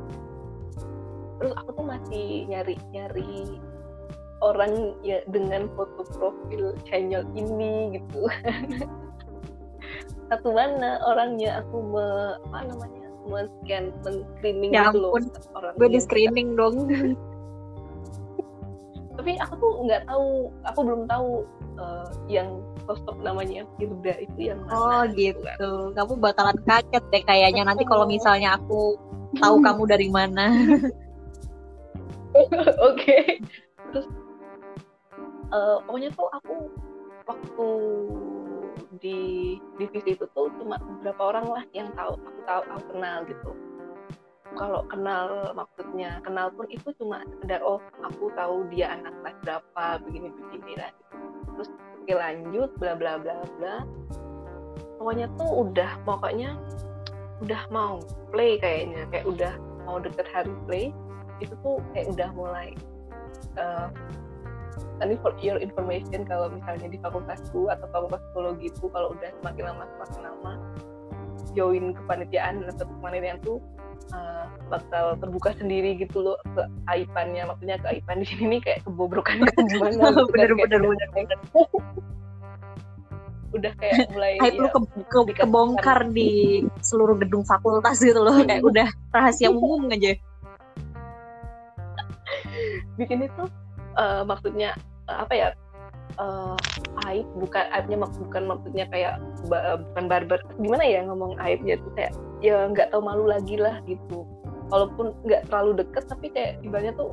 Terus 1.38 1.54
aku 1.62 1.70
tuh 1.78 1.86
masih 1.86 2.50
nyari 2.50 2.80
nyari 2.96 3.60
orang 4.41 4.98
ya 5.05 5.21
dengan 5.29 5.69
foto 5.77 6.01
profil 6.17 6.74
channel 6.89 7.21
ini 7.38 7.98
gitu 7.98 8.25
satu 10.31 10.50
mana 10.55 10.98
orangnya 11.05 11.62
aku 11.62 11.77
me, 11.83 12.05
apa 12.50 12.65
namanya 12.65 13.05
men-scan 13.27 13.93
men-screening 14.01 14.71
ya 14.74 14.89
gitu 14.89 15.05
ampun. 15.05 15.29
loh 15.29 15.60
orang 15.60 15.74
gue 15.77 15.88
di 15.93 16.00
screening 16.01 16.57
dong 16.57 16.89
tapi 19.19 19.38
aku 19.38 19.53
tuh 19.62 19.71
nggak 19.86 20.01
tahu 20.10 20.50
aku 20.65 20.79
belum 20.81 21.05
tahu 21.05 21.45
uh, 21.77 22.10
yang 22.25 22.65
sosok 22.89 23.21
namanya 23.21 23.62
Firda 23.77 24.17
itu 24.17 24.50
yang 24.50 24.65
mana 24.65 24.74
oh 24.74 25.01
gitu, 25.13 25.38
gitu 25.38 25.45
kan. 25.45 25.93
kamu 25.93 26.13
bakalan 26.17 26.57
kaget 26.65 27.03
deh 27.13 27.24
kayaknya 27.29 27.62
nanti 27.67 27.86
kalau 27.86 28.10
misalnya 28.10 28.57
aku 28.57 28.98
tahu 29.38 29.62
kamu 29.62 29.83
dari 29.93 30.10
mana 30.10 30.50
oke 32.33 32.98
okay. 32.98 33.38
terus 33.91 34.07
uh, 35.51 35.77
pokoknya 35.86 36.10
tuh 36.15 36.29
aku 36.31 36.55
waktu 37.27 37.70
di 39.00 39.20
divisi 39.77 40.17
itu 40.17 40.25
tuh 40.36 40.51
cuma 40.60 40.79
beberapa 40.79 41.22
orang 41.36 41.48
lah 41.48 41.63
yang 41.75 41.91
tahu 41.96 42.17
aku 42.17 42.39
tahu 42.48 42.62
aku 42.72 42.84
kenal 42.96 43.17
gitu. 43.27 43.51
Kalau 44.51 44.84
kenal 44.91 45.55
maksudnya 45.55 46.20
kenal 46.27 46.51
pun 46.51 46.67
itu 46.67 46.91
cuma 47.00 47.24
sekedar 47.24 47.63
oh 47.63 47.79
aku 48.03 48.27
tahu 48.36 48.67
dia 48.67 49.00
anak 49.00 49.15
kelas 49.24 49.38
berapa 49.48 49.86
begini 50.03 50.27
begini 50.27 50.74
lah 50.75 50.91
terus 51.55 51.70
oke 51.72 52.13
lanjut 52.15 52.70
bla 52.79 52.93
bla 53.00 53.15
bla 53.20 53.36
bla. 53.60 53.75
Pokoknya 55.00 55.31
tuh 55.39 55.51
udah 55.65 55.91
pokoknya 56.03 56.60
udah 57.41 57.62
mau 57.74 57.98
play 58.29 58.60
kayaknya 58.62 59.08
kayak 59.10 59.25
udah 59.25 59.53
mau 59.88 59.98
deket 59.98 60.27
hari 60.29 60.53
play 60.70 60.86
itu 61.41 61.55
tuh 61.65 61.81
kayak 61.96 62.13
udah 62.13 62.29
mulai 62.38 62.70
uh, 63.58 63.89
tadi 65.01 65.17
for 65.25 65.34
your 65.41 65.58
information 65.58 66.22
kalau 66.29 66.53
misalnya 66.53 66.86
di 66.86 67.01
fakultasku 67.01 67.65
atau 67.74 67.89
fakultas 67.89 68.22
psikologi 68.29 68.70
itu 68.70 68.86
kalau 68.93 69.17
udah 69.17 69.29
semakin 69.41 69.63
lama 69.74 69.84
semakin 69.98 70.22
lama 70.29 70.53
join 71.58 71.98
kepanitiaan 71.98 72.63
atau 72.70 72.86
kepanitiaan 72.86 73.41
tuh 73.41 73.58
uh, 74.13 74.46
bakal 74.70 75.17
terbuka 75.20 75.51
sendiri 75.58 76.00
gitu 76.00 76.24
loh 76.24 76.38
ke 76.55 76.63
aipannya. 76.88 77.43
Maksudnya 77.48 77.77
ke 77.81 77.88
aipan 77.98 78.24
di 78.24 78.25
sini 78.27 78.43
nih 78.58 78.60
kayak 78.63 78.79
kebobrokannya 78.88 79.51
gimana 79.72 79.91
gitu 79.91 80.00
kan, 80.00 80.13
bener, 80.31 80.51
bener, 80.55 80.79
bener, 80.86 81.05
bener. 81.12 81.39
udah 83.51 83.74
kayak 83.84 84.08
mulai 84.15 84.39
Hype 84.39 84.55
ya, 84.55 84.63
lu 84.63 84.67
ke, 84.72 84.79
ke, 85.12 85.20
kebongkar 85.43 86.00
di 86.08 86.63
seluruh 86.79 87.20
gedung 87.20 87.43
fakultas 87.43 88.00
gitu 88.00 88.20
loh. 88.24 88.39
Kayak 88.43 88.63
udah 88.63 88.88
rahasia 89.12 89.51
umum 89.51 89.91
aja. 89.91 90.15
Bikin 92.96 93.27
itu 93.27 93.43
uh, 94.00 94.24
maksudnya 94.24 94.72
apa 95.20 95.34
ya 95.34 95.48
uh, 96.20 96.58
aib 97.08 97.27
bukan 97.39 97.65
aibnya 97.72 97.98
bukan 98.01 98.44
maksudnya 98.50 98.86
kayak 98.91 99.22
bukan 99.48 100.06
barbar 100.10 100.39
gimana 100.60 100.84
ya 100.84 101.06
ngomong 101.08 101.38
aibnya 101.39 101.80
tuh 101.80 101.91
kayak 101.96 102.13
ya 102.41 102.68
nggak 102.68 102.89
tahu 102.91 103.01
malu 103.06 103.30
lagi 103.30 103.56
lah 103.56 103.80
gitu. 103.86 104.25
Walaupun 104.72 105.13
nggak 105.27 105.51
terlalu 105.51 105.84
deket 105.84 106.03
tapi 106.08 106.32
kayak 106.32 106.63
ibaratnya 106.63 106.96
tuh 106.96 107.12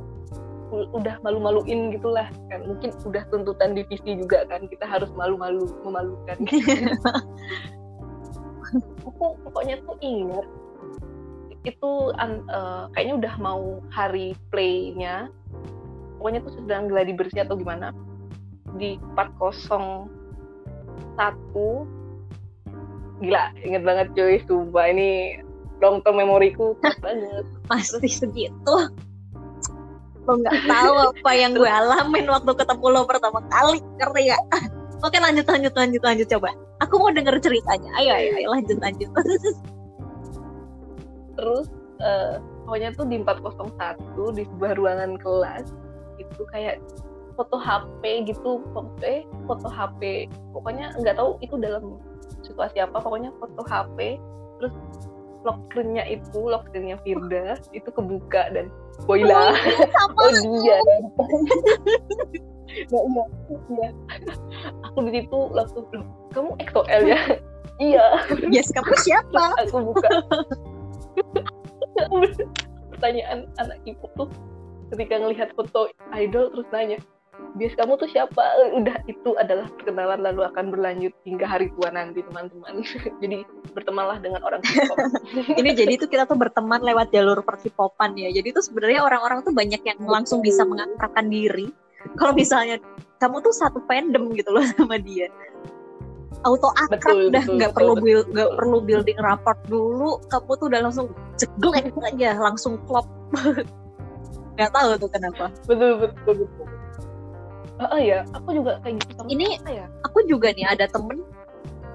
udah 0.71 1.17
malu-maluin 1.25 1.91
gitulah. 1.93 2.27
Kan 2.49 2.65
mungkin 2.65 2.93
udah 3.05 3.23
tuntutan 3.29 3.75
divisi 3.77 4.15
juga 4.17 4.45
kan 4.47 4.65
kita 4.67 4.85
harus 4.87 5.09
malu-malu 5.13 5.67
memalukan. 5.85 6.37
Aku 9.01 9.33
pokoknya 9.43 9.81
tuh 9.81 9.97
ingat 9.99 10.45
itu 11.67 11.91
uh, 12.15 12.87
kayaknya 12.95 13.15
udah 13.19 13.33
mau 13.41 13.83
hari 13.91 14.31
playnya 14.47 15.27
pokoknya 16.19 16.43
tuh 16.43 16.53
sedang 16.59 16.91
gladi 16.91 17.15
bersih 17.15 17.47
atau 17.47 17.55
gimana 17.55 17.95
di 18.75 18.99
part 19.15 19.31
kosong 19.39 20.11
satu. 21.15 21.87
Gila 23.23 23.55
inget 23.63 23.83
banget 23.83 24.07
cuy 24.13 24.37
sumpah 24.43 24.85
ini 24.91 25.39
long 25.79 26.03
term 26.03 26.19
memoriku 26.19 26.75
banget. 27.03 27.47
Pasti 27.65 28.11
segitu. 28.11 28.75
Lo 30.27 30.33
nggak 30.35 30.67
tahu 30.67 30.93
apa 31.15 31.31
yang 31.33 31.55
gue 31.55 31.65
alamin 31.65 32.27
waktu 32.27 32.51
ketemu 32.53 32.85
lo 32.91 33.01
pertama 33.07 33.41
kali 33.49 33.81
ngerti 33.97 34.29
gak 34.29 34.43
oke 35.07 35.17
lanjut 35.17 35.47
lanjut 35.47 35.73
lanjut 35.73 36.03
lanjut 36.03 36.27
coba. 36.27 36.51
Aku 36.83 36.99
mau 36.99 37.11
denger 37.11 37.39
ceritanya. 37.43 37.91
Ayo 37.99 38.11
ayo, 38.13 38.29
ayo 38.39 38.47
lanjut 38.51 38.77
lanjut. 38.79 39.09
Terus 41.39 41.67
uh, 42.03 42.43
pokoknya 42.67 42.91
tuh 42.95 43.07
di 43.07 43.19
401 43.23 44.37
di 44.37 44.43
sebuah 44.47 44.73
ruangan 44.79 45.19
kelas 45.19 45.71
itu 46.19 46.43
kayak 46.51 46.83
foto 47.39 47.55
HP 47.55 48.27
gitu 48.27 48.59
pokoknya 48.75 49.23
foto 49.47 49.67
HP 49.71 50.27
pokoknya 50.51 50.91
nggak 50.99 51.15
tahu 51.15 51.39
itu 51.39 51.55
dalam 51.55 51.95
situasi 52.43 52.83
apa 52.83 52.99
pokoknya 52.99 53.31
foto 53.39 53.63
HP 53.63 54.19
terus 54.59 54.75
lock 55.47 55.59
screen-nya 55.71 56.03
itu 56.03 56.39
lock 56.43 56.67
screen-nya 56.67 56.99
Firda 57.07 57.55
itu 57.77 57.89
kebuka 57.95 58.51
dan 58.51 58.67
Boyla 59.07 59.55
oh, 59.55 60.19
oh 60.27 60.31
dia 60.43 60.77
nah, 60.83 61.07
iya 62.69 63.23
iya. 63.69 63.89
Aku 64.89 65.01
di 65.09 65.11
situ 65.21 65.39
langsung 65.53 65.89
kamu 66.33 66.53
XOL 66.69 67.03
ya? 67.05 67.19
Iya. 67.79 68.27
Yes 68.51 68.75
kamu 68.75 68.91
siapa? 69.07 69.55
Aku 69.63 69.79
buka. 69.79 70.11
Pertanyaan 72.91 73.47
anak 73.55 73.79
ibu 73.87 74.03
tuh 74.19 74.27
ketika 74.89 75.21
ngelihat 75.21 75.49
foto 75.53 75.89
idol 76.13 76.49
terus 76.53 76.67
nanya 76.73 76.99
bias 77.57 77.73
kamu 77.75 77.97
tuh 77.97 78.09
siapa? 78.11 78.43
Udah 78.75 78.95
itu 79.09 79.33
adalah 79.39 79.67
perkenalan 79.73 80.21
lalu 80.21 80.45
akan 80.45 80.69
berlanjut 80.69 81.13
hingga 81.25 81.45
hari 81.49 81.71
tua 81.73 81.89
nanti 81.89 82.21
teman-teman. 82.21 82.83
Jadi 83.23 83.47
bertemanlah 83.73 84.17
dengan 84.21 84.41
orang 84.43 84.61
ini 85.61 85.77
jadi 85.77 85.93
itu 85.93 86.09
kita 86.09 86.25
tuh 86.25 86.33
berteman 86.33 86.81
lewat 86.81 87.13
jalur 87.13 87.41
persipopan 87.45 88.17
ya. 88.17 88.33
Jadi 88.33 88.49
tuh 88.53 88.63
sebenarnya 88.65 89.05
orang-orang 89.05 89.45
tuh 89.45 89.53
banyak 89.53 89.81
yang 89.85 89.99
langsung 90.09 90.41
bisa 90.41 90.65
mengakrabkan 90.65 91.29
diri. 91.29 91.69
Kalau 92.17 92.33
misalnya 92.33 92.81
kamu 93.21 93.45
tuh 93.45 93.53
satu 93.53 93.79
fandom 93.85 94.33
gitu 94.33 94.49
loh 94.49 94.65
sama 94.77 94.97
dia. 94.97 95.29
Auto 96.47 96.71
akrab 96.71 97.03
betul, 97.03 97.29
udah 97.29 97.43
nggak 97.45 97.71
perlu 97.75 97.93
build 97.99 98.25
nggak 98.31 98.51
perlu 98.55 98.77
building 98.79 99.19
rapport 99.19 99.59
dulu. 99.67 100.17
Kamu 100.31 100.51
tuh 100.55 100.67
udah 100.71 100.81
langsung 100.87 101.07
ceglek 101.35 101.91
aja 101.99 102.39
langsung 102.39 102.79
klop 102.87 103.05
nggak 104.59 104.75
tahu 104.75 104.89
tuh 104.99 105.09
kenapa. 105.09 105.45
Betul 105.63 105.91
betul 106.03 106.33
betul 106.43 106.67
uh, 107.79 107.83
uh, 107.95 107.99
ya 107.99 108.27
aku 108.35 108.59
juga 108.59 108.77
kayak 108.83 108.99
gitu. 109.01 109.23
Ini 109.31 109.47
ya? 109.65 109.87
aku 110.03 110.27
juga 110.27 110.51
nih 110.51 110.67
ada 110.67 110.85
temen 110.91 111.23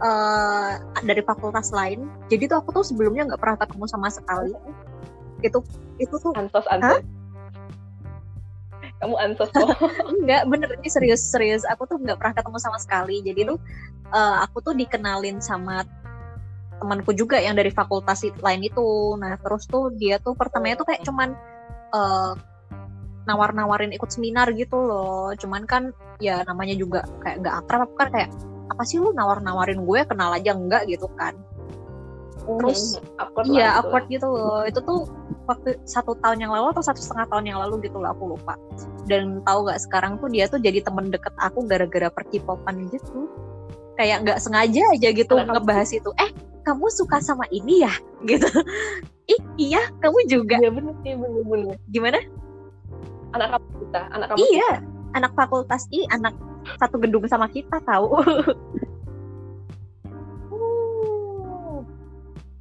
uh, 0.00 0.80
dari 1.04 1.20
fakultas 1.22 1.70
lain. 1.70 2.08
Jadi 2.32 2.48
tuh 2.48 2.58
aku 2.64 2.72
tuh 2.72 2.84
sebelumnya 2.84 3.28
nggak 3.28 3.40
pernah 3.40 3.56
ketemu 3.60 3.84
sama 3.86 4.08
sekali. 4.08 4.56
Itu 5.44 5.60
itu 6.00 6.14
tuh 6.16 6.32
ansos 6.34 6.66
ansos 6.72 7.04
kamu 9.02 9.14
ansos 9.20 9.50
kok. 9.52 9.68
Enggak 10.24 10.48
bener. 10.48 10.70
Ini 10.80 10.88
serius 10.88 11.20
serius. 11.20 11.68
Aku 11.68 11.84
tuh 11.84 12.00
nggak 12.00 12.16
pernah 12.16 12.32
ketemu 12.32 12.58
sama 12.58 12.78
sekali. 12.80 13.20
Jadi 13.20 13.44
tuh 13.44 13.60
uh, 14.16 14.40
aku 14.40 14.64
tuh 14.64 14.72
dikenalin 14.72 15.44
sama 15.44 15.84
temanku 16.80 17.12
juga 17.12 17.36
yang 17.36 17.52
dari 17.52 17.68
fakultas 17.68 18.24
lain 18.24 18.64
itu. 18.64 18.88
Nah 19.20 19.36
terus 19.44 19.68
tuh 19.68 19.92
dia 19.92 20.16
tuh 20.16 20.32
pertamanya 20.32 20.80
tuh 20.80 20.88
kayak 20.88 21.04
cuman 21.04 21.36
uh, 21.92 22.32
nawar-nawarin 23.24 23.92
ikut 23.92 24.10
seminar 24.12 24.52
gitu 24.56 24.76
loh. 24.76 25.32
Cuman 25.36 25.64
kan 25.64 25.92
ya 26.22 26.44
namanya 26.46 26.74
juga 26.76 27.04
kayak 27.24 27.44
nggak 27.44 27.54
akrab 27.64 27.90
kan 27.96 28.08
kayak 28.12 28.30
apa 28.72 28.82
sih 28.86 29.00
lu 29.00 29.12
nawar-nawarin 29.12 29.84
gue? 29.84 30.00
Kenal 30.08 30.32
aja 30.36 30.56
enggak 30.56 30.88
gitu 30.88 31.08
kan. 31.16 31.36
Terus 32.44 33.00
mm-hmm. 33.00 33.56
iya 33.56 33.80
awkward 33.80 34.06
gitu 34.12 34.28
loh. 34.28 34.64
Itu 34.68 34.84
tuh 34.84 35.08
waktu 35.48 35.80
satu 35.84 36.16
tahun 36.20 36.44
yang 36.44 36.52
lalu 36.52 36.72
atau 36.76 36.84
satu 36.84 37.00
setengah 37.00 37.28
tahun 37.32 37.44
yang 37.48 37.58
lalu 37.60 37.88
gitu 37.88 37.96
loh 38.00 38.12
aku 38.12 38.36
lupa. 38.36 38.54
Dan 39.08 39.40
tahu 39.44 39.68
nggak 39.68 39.80
sekarang 39.84 40.20
tuh 40.20 40.28
dia 40.28 40.48
tuh 40.48 40.60
jadi 40.60 40.84
temen 40.84 41.08
deket 41.08 41.32
aku 41.40 41.64
gara-gara 41.64 42.08
perkipopan 42.12 42.88
gitu. 42.92 43.28
Kayak 43.96 44.26
nggak 44.28 44.38
sengaja 44.42 44.82
aja 44.92 45.08
gitu 45.12 45.34
Anak 45.38 45.60
ngebahas 45.60 45.90
itu. 45.96 46.10
Eh 46.20 46.30
kamu 46.64 46.88
suka 46.92 47.20
sama 47.20 47.44
ini 47.52 47.84
ya? 47.84 47.92
Gitu. 48.28 48.48
Ih 49.28 49.40
iya 49.60 49.84
kamu 50.00 50.18
juga. 50.28 50.56
Iya 50.60 50.72
bener 50.72 50.96
sih 51.04 51.12
bener 51.16 51.44
bener 51.44 51.76
gimana 51.92 52.20
anak 53.34 53.48
kamu 53.58 53.66
kita 53.82 54.00
anak 54.14 54.26
kamu 54.30 54.38
iya 54.50 54.70
kita. 54.78 54.86
anak 55.18 55.32
fakultas 55.34 55.82
i 55.90 56.00
anak 56.14 56.34
satu 56.80 56.96
gedung 57.02 57.26
sama 57.28 57.50
kita 57.50 57.76
tahu 57.84 58.08
hmm. 60.48 61.82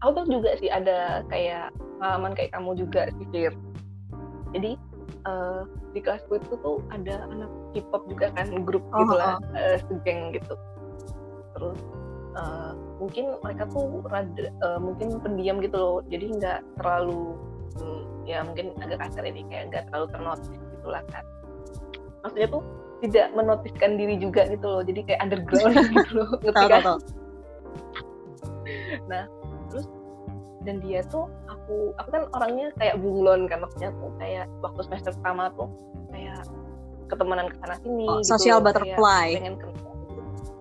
aku 0.03 0.09
tuh 0.17 0.25
juga 0.27 0.49
sih 0.59 0.67
ada 0.67 1.23
kayak 1.31 1.71
pengalaman 2.01 2.33
kayak 2.35 2.51
kamu 2.51 2.71
juga 2.75 3.07
sih 3.15 3.25
Fir 3.31 3.53
jadi 4.53 4.71
uh, 5.29 5.63
di 5.93 5.99
kelasku 6.01 6.37
itu 6.41 6.57
tuh 6.59 6.81
ada 6.89 7.25
anak 7.29 7.49
K-pop 7.73 8.05
juga 8.09 8.33
kan 8.33 8.49
grup 8.65 8.83
oh, 8.91 8.99
gitu 9.05 9.13
lah 9.15 9.37
oh. 9.39 9.55
uh, 9.55 9.77
segeng 9.87 10.33
gitu 10.35 10.55
terus 11.53 11.79
uh, 12.33 12.73
mungkin 12.97 13.37
mereka 13.45 13.69
tuh 13.69 14.01
rada, 14.09 14.45
uh, 14.65 14.79
mungkin 14.81 15.21
pendiam 15.21 15.61
gitu 15.61 15.77
loh 15.77 15.97
jadi 16.09 16.25
nggak 16.33 16.59
terlalu 16.81 17.37
ya 18.23 18.43
mungkin 18.43 18.71
agak 18.79 19.03
kasar 19.03 19.23
ini 19.27 19.43
kayak 19.51 19.71
nggak 19.71 19.83
terlalu 19.91 20.07
ternotis 20.11 20.49
gitu 20.51 20.87
lah 20.87 21.03
kan 21.11 21.23
maksudnya 22.23 22.49
tuh 22.49 22.63
tidak 23.03 23.27
menotiskan 23.35 23.99
diri 23.99 24.15
juga 24.15 24.47
gitu 24.47 24.63
loh 24.63 24.81
jadi 24.83 24.99
kayak 25.03 25.21
underground 25.27 25.75
gitu 25.95 26.11
loh 26.15 26.29
ngerti 26.39 26.65
kan? 26.71 26.83
nah 29.11 29.23
terus 29.67 29.85
dan 30.63 30.79
dia 30.79 31.03
tuh 31.11 31.27
aku 31.51 31.91
aku 31.99 32.09
kan 32.15 32.23
orangnya 32.31 32.71
kayak 32.79 32.95
bunglon 33.03 33.51
kan 33.51 33.59
maksudnya 33.59 33.91
tuh 33.99 34.11
kayak 34.15 34.47
waktu 34.63 34.79
semester 34.87 35.11
pertama 35.19 35.51
tuh 35.59 35.67
kayak 36.15 36.47
ketemenan 37.11 37.51
ke 37.51 37.55
sana 37.59 37.75
sini 37.83 38.07
oh, 38.07 38.23
gitu, 38.23 38.31
social 38.31 38.63
butterfly. 38.63 39.35
pengen 39.35 39.59
ke 39.59 39.67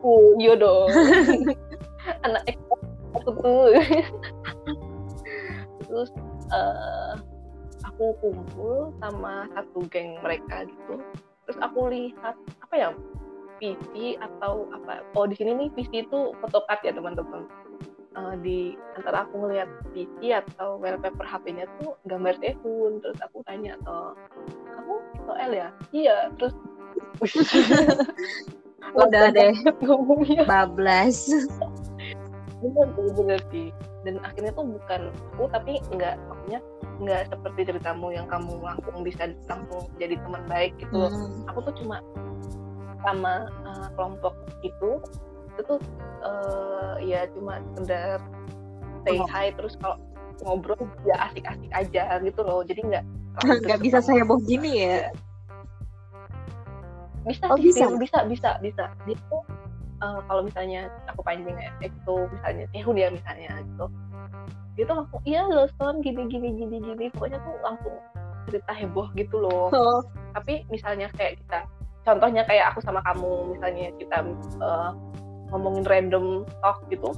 oh 0.02 0.34
iya 0.36 0.54
dong. 0.58 0.90
Anak 2.26 2.42
aku 3.14 3.30
tuh. 3.38 3.70
Terus 5.86 6.10
uh, 6.50 7.14
aku 8.02 8.34
kumpul 8.34 8.90
sama 8.98 9.46
satu 9.54 9.86
geng 9.86 10.18
mereka 10.26 10.66
gitu. 10.66 10.98
Terus 11.46 11.58
aku 11.62 11.86
lihat 11.94 12.34
apa 12.58 12.74
ya 12.74 12.88
PC 13.62 14.18
atau 14.18 14.66
apa 14.74 15.06
oh 15.14 15.30
di 15.30 15.38
sini 15.38 15.54
nih 15.54 15.68
PC 15.70 16.10
itu 16.10 16.34
photocard 16.42 16.82
ya 16.82 16.90
teman-teman. 16.90 17.46
Uh, 18.12 18.34
di 18.42 18.76
antara 18.98 19.24
aku 19.24 19.40
ngeliat 19.40 19.70
PC 19.94 20.34
atau 20.34 20.76
wallpaper 20.82 21.24
HP-nya 21.24 21.64
tuh 21.80 21.96
gambar 22.04 22.36
Tehun 22.42 23.00
terus 23.00 23.16
aku 23.24 23.40
tanya 23.46 23.78
toh 23.86 24.18
kamu 24.74 24.94
soal 25.22 25.50
ya? 25.54 25.68
Iya. 25.94 26.16
Terus 26.42 26.54
udah 28.98 29.30
deh. 29.30 29.54
ngomongnya. 29.86 30.42
Bablas. 30.42 31.30
Bener 32.58 32.86
bener 32.98 33.40
sih. 33.54 33.70
Dan 34.02 34.18
akhirnya 34.26 34.50
tuh 34.58 34.66
bukan 34.66 35.14
aku 35.38 35.46
tapi 35.54 35.78
nggak 35.94 36.18
maksudnya 36.26 36.58
nggak 37.02 37.28
seperti 37.28 37.60
ceritamu 37.68 38.14
yang 38.14 38.26
kamu 38.30 38.58
langsung 38.62 39.02
bisa 39.02 39.30
langsung 39.50 39.90
jadi 39.98 40.16
teman 40.22 40.42
baik 40.46 40.72
gitu. 40.78 40.94
Hmm. 40.94 41.46
aku 41.50 41.58
tuh 41.66 41.74
cuma 41.82 41.98
sama 43.02 43.50
uh, 43.66 43.88
kelompok 43.98 44.34
itu 44.62 45.02
itu 45.52 45.60
tuh 45.66 45.80
uh, 46.22 46.96
ya 47.02 47.26
cuma 47.34 47.58
sekedar 47.74 48.22
say 49.02 49.18
oh. 49.18 49.26
hi 49.26 49.50
terus 49.52 49.74
kalau 49.82 49.98
ngobrol 50.42 50.78
ya 51.06 51.30
asik-asik 51.30 51.70
aja 51.70 52.18
gitu 52.22 52.40
loh. 52.42 52.62
Jadi 52.64 52.80
nggak 52.82 53.04
nggak 53.66 53.80
bisa 53.82 53.98
saya 54.02 54.22
boh 54.22 54.38
gini 54.42 54.86
ya? 54.86 55.10
Bisa 57.22 57.46
oh, 57.50 57.58
bisa 57.58 57.86
bisa? 57.98 58.26
bisa 58.26 58.50
bisa 58.58 58.84
itu 59.06 59.36
uh, 60.02 60.20
kalau 60.26 60.42
misalnya 60.42 60.90
aku 61.06 61.22
panjang 61.22 61.54
ya 61.54 61.70
itu 61.86 62.14
misalnya 62.34 62.64
Tehun 62.74 62.96
ya 62.98 63.08
misalnya 63.14 63.50
gitu 63.62 63.86
dia 64.76 64.84
tuh 64.88 64.96
langsung 65.04 65.20
iya 65.28 65.42
loh 65.44 65.68
son 65.76 66.00
gini 66.00 66.28
gini 66.28 66.48
gini 66.56 66.76
gini 66.80 67.06
pokoknya 67.12 67.38
tuh 67.44 67.54
langsung 67.60 67.94
cerita 68.48 68.72
heboh 68.74 69.08
gitu 69.14 69.36
loh 69.38 69.68
oh. 69.70 70.00
tapi 70.34 70.66
misalnya 70.72 71.06
kayak 71.14 71.38
kita 71.44 71.58
contohnya 72.02 72.42
kayak 72.48 72.74
aku 72.74 72.82
sama 72.82 72.98
kamu 73.06 73.54
misalnya 73.54 73.94
kita 74.00 74.16
uh, 74.58 74.90
ngomongin 75.54 75.84
random 75.86 76.26
talk 76.64 76.82
gitu 76.90 77.12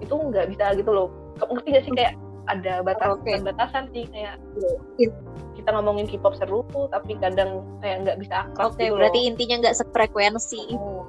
itu 0.00 0.14
nggak 0.14 0.48
bisa 0.54 0.72
gitu 0.78 0.90
loh 0.90 1.08
kamu 1.42 1.60
ngerti 1.60 1.68
gak 1.74 1.84
sih 1.84 1.94
kayak 1.98 2.14
ada 2.44 2.84
batasan 2.84 3.20
okay. 3.24 3.40
batasan 3.40 3.84
sih 3.90 4.04
kayak 4.12 4.36
kita 5.56 5.68
ngomongin 5.72 6.04
K-pop 6.04 6.36
seru 6.36 6.60
tapi 6.92 7.16
kadang 7.16 7.64
kayak 7.80 8.04
nggak 8.04 8.18
bisa 8.20 8.48
akrab 8.48 8.76
okay, 8.76 8.88
gitu 8.92 9.00
berarti 9.00 9.20
loh. 9.20 9.28
intinya 9.32 9.56
nggak 9.64 9.76
sefrekuensi. 9.80 10.62
Oh 10.76 11.08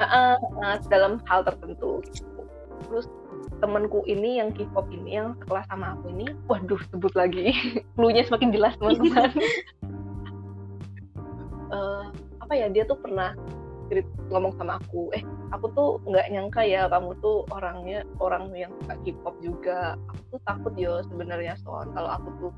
uh, 0.00 0.36
uh, 0.40 0.76
dalam 0.88 1.20
hal 1.28 1.44
tertentu 1.44 2.00
terus 2.88 3.06
temenku 3.62 4.02
ini 4.10 4.42
yang 4.42 4.50
K-pop 4.50 4.90
ini 4.90 5.22
yang 5.22 5.38
sekelas 5.38 5.70
sama 5.70 5.94
aku 5.94 6.10
ini 6.10 6.26
waduh 6.50 6.82
sebut 6.90 7.14
lagi. 7.14 7.54
Clue-nya 7.94 8.26
semakin 8.26 8.50
jelas 8.50 8.74
teman-teman. 8.82 9.30
Uh, 11.70 12.10
apa 12.42 12.52
ya 12.58 12.66
dia 12.66 12.82
tuh 12.82 12.98
pernah 12.98 13.38
ngomong 14.32 14.56
sama 14.56 14.80
aku 14.80 15.12
eh 15.12 15.20
aku 15.52 15.68
tuh 15.76 15.90
nggak 16.08 16.26
nyangka 16.32 16.64
ya 16.64 16.88
kamu 16.88 17.12
tuh 17.20 17.44
orangnya 17.52 18.00
orang 18.18 18.48
yang 18.56 18.72
suka 18.82 18.96
K-pop 19.04 19.34
juga. 19.44 20.00
Aku 20.08 20.22
tuh 20.36 20.40
takut 20.48 20.74
yo 20.80 21.04
sebenarnya 21.04 21.54
soal 21.60 21.84
kalau 21.92 22.10
aku 22.16 22.28
tuh 22.40 22.52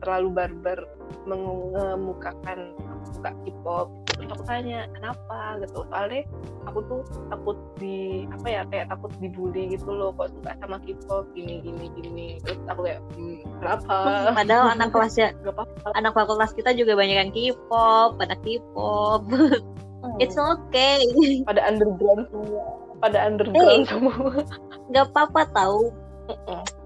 terlalu 0.00 0.28
barbar 0.32 0.80
mengemukakan 1.28 2.72
aku 2.72 3.04
suka 3.20 3.30
K-pop 3.44 3.88
terus 4.08 4.34
aku 4.34 4.42
tanya 4.48 4.88
kenapa? 4.96 5.60
Gitu. 5.60 5.84
Soalnya 5.92 6.22
aku 6.64 6.78
tuh 6.88 7.00
takut 7.28 7.56
di 7.78 8.24
apa 8.32 8.46
ya 8.48 8.62
kayak 8.66 8.86
takut 8.90 9.12
dibully 9.20 9.76
gitu 9.76 9.90
loh 9.92 10.10
kok 10.16 10.32
suka 10.32 10.56
sama 10.58 10.80
K-pop? 10.80 11.28
Gini 11.36 11.60
gini 11.60 11.86
gini. 12.00 12.28
Terus 12.42 12.58
aku 12.66 12.88
kayak 12.88 13.04
hmm, 13.14 13.44
kenapa? 13.60 13.96
Padahal 14.32 14.66
anak 14.72 14.88
kelasnya 14.90 15.36
anak 16.00 16.12
fakultas 16.16 16.56
kita 16.56 16.72
juga 16.72 16.96
banyak 16.96 17.16
yang 17.28 17.30
K-pop 17.30 18.16
pada 18.16 18.34
K-pop 18.40 19.28
hmm. 20.02 20.16
it's 20.18 20.38
okay. 20.38 21.02
Pada 21.48 21.64
underground. 21.66 22.28
Semua 22.30 22.64
pada 22.98 23.30
underground 23.30 23.62
hey, 23.62 23.86
semua. 23.86 24.42
Nggak 24.90 25.06
apa-apa 25.14 25.46
tahu. 25.54 25.94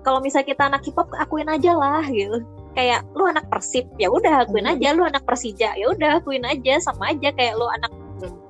Kalau 0.05 0.21
misalnya 0.21 0.53
kita 0.53 0.63
anak 0.69 0.85
K-pop 0.85 1.09
akuin 1.17 1.49
aja 1.49 1.73
lah 1.73 2.05
gitu. 2.05 2.45
Kayak 2.77 3.09
lu 3.17 3.25
anak 3.25 3.49
persib 3.49 3.89
ya 3.97 4.13
udah 4.13 4.45
akuin 4.45 4.69
hmm. 4.69 4.77
aja. 4.77 4.89
Lu 4.93 5.09
anak 5.09 5.25
persija 5.25 5.73
ya 5.73 5.87
udah 5.89 6.21
akuin 6.21 6.45
aja. 6.45 6.85
Sama 6.85 7.17
aja 7.17 7.33
kayak 7.33 7.57
lu 7.57 7.65
anak 7.65 7.93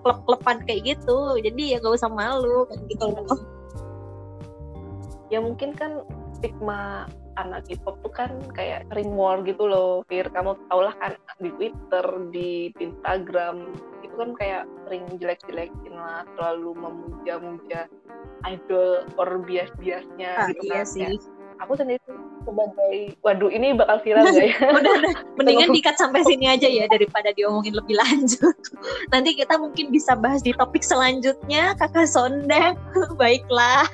klub-kluban 0.02 0.58
kayak 0.66 0.98
gitu. 0.98 1.38
Jadi 1.38 1.62
ya 1.70 1.78
gak 1.78 2.02
usah 2.02 2.10
malu 2.10 2.66
kan 2.66 2.82
gitu. 2.90 3.06
Loh 3.14 3.62
ya 5.32 5.40
mungkin 5.40 5.72
kan 5.72 6.04
stigma 6.36 7.08
anak 7.36 7.68
K-pop 7.68 8.00
tuh 8.04 8.12
kan 8.12 8.32
kayak 8.52 8.88
ring 8.92 9.12
war 9.14 9.40
gitu 9.44 9.68
loh 9.68 10.02
Fir. 10.08 10.28
Kamu 10.32 10.56
tau 10.68 10.80
lah 10.84 10.94
kan 11.00 11.16
di 11.40 11.50
Twitter 11.54 12.06
di 12.32 12.50
Instagram 12.80 13.72
itu 14.04 14.14
kan 14.14 14.30
kayak 14.36 14.62
ring 14.92 15.06
jelek-jelekin 15.16 15.94
lah 15.94 16.26
terlalu 16.36 16.76
memuja-muja 16.76 17.88
idol 18.44 19.06
or 19.16 19.40
bias-biasnya 19.44 20.30
ah, 20.36 20.48
gitu 20.50 20.62
iya 20.68 20.82
kan 20.82 20.86
sih. 20.86 21.02
Ya 21.06 21.10
aku 21.62 21.78
sendiri 21.78 22.02
sebagai 22.42 22.96
waduh 23.22 23.50
ini 23.54 23.70
bakal 23.78 24.02
viral 24.02 24.26
gak 24.34 24.46
ya? 24.50 24.58
Udah 24.74 24.92
udah. 24.98 25.14
Mendingan 25.38 25.70
dikat 25.70 25.96
sampai 25.96 26.26
sini 26.26 26.50
aja 26.50 26.66
ya 26.66 26.90
daripada 26.90 27.30
diomongin 27.32 27.78
lebih 27.78 27.94
lanjut. 27.96 28.56
Nanti 29.14 29.38
kita 29.38 29.56
mungkin 29.56 29.94
bisa 29.94 30.18
bahas 30.18 30.42
di 30.42 30.50
topik 30.52 30.82
selanjutnya 30.82 31.78
kakak 31.78 32.10
sondeng 32.10 32.74
baiklah 33.14 33.86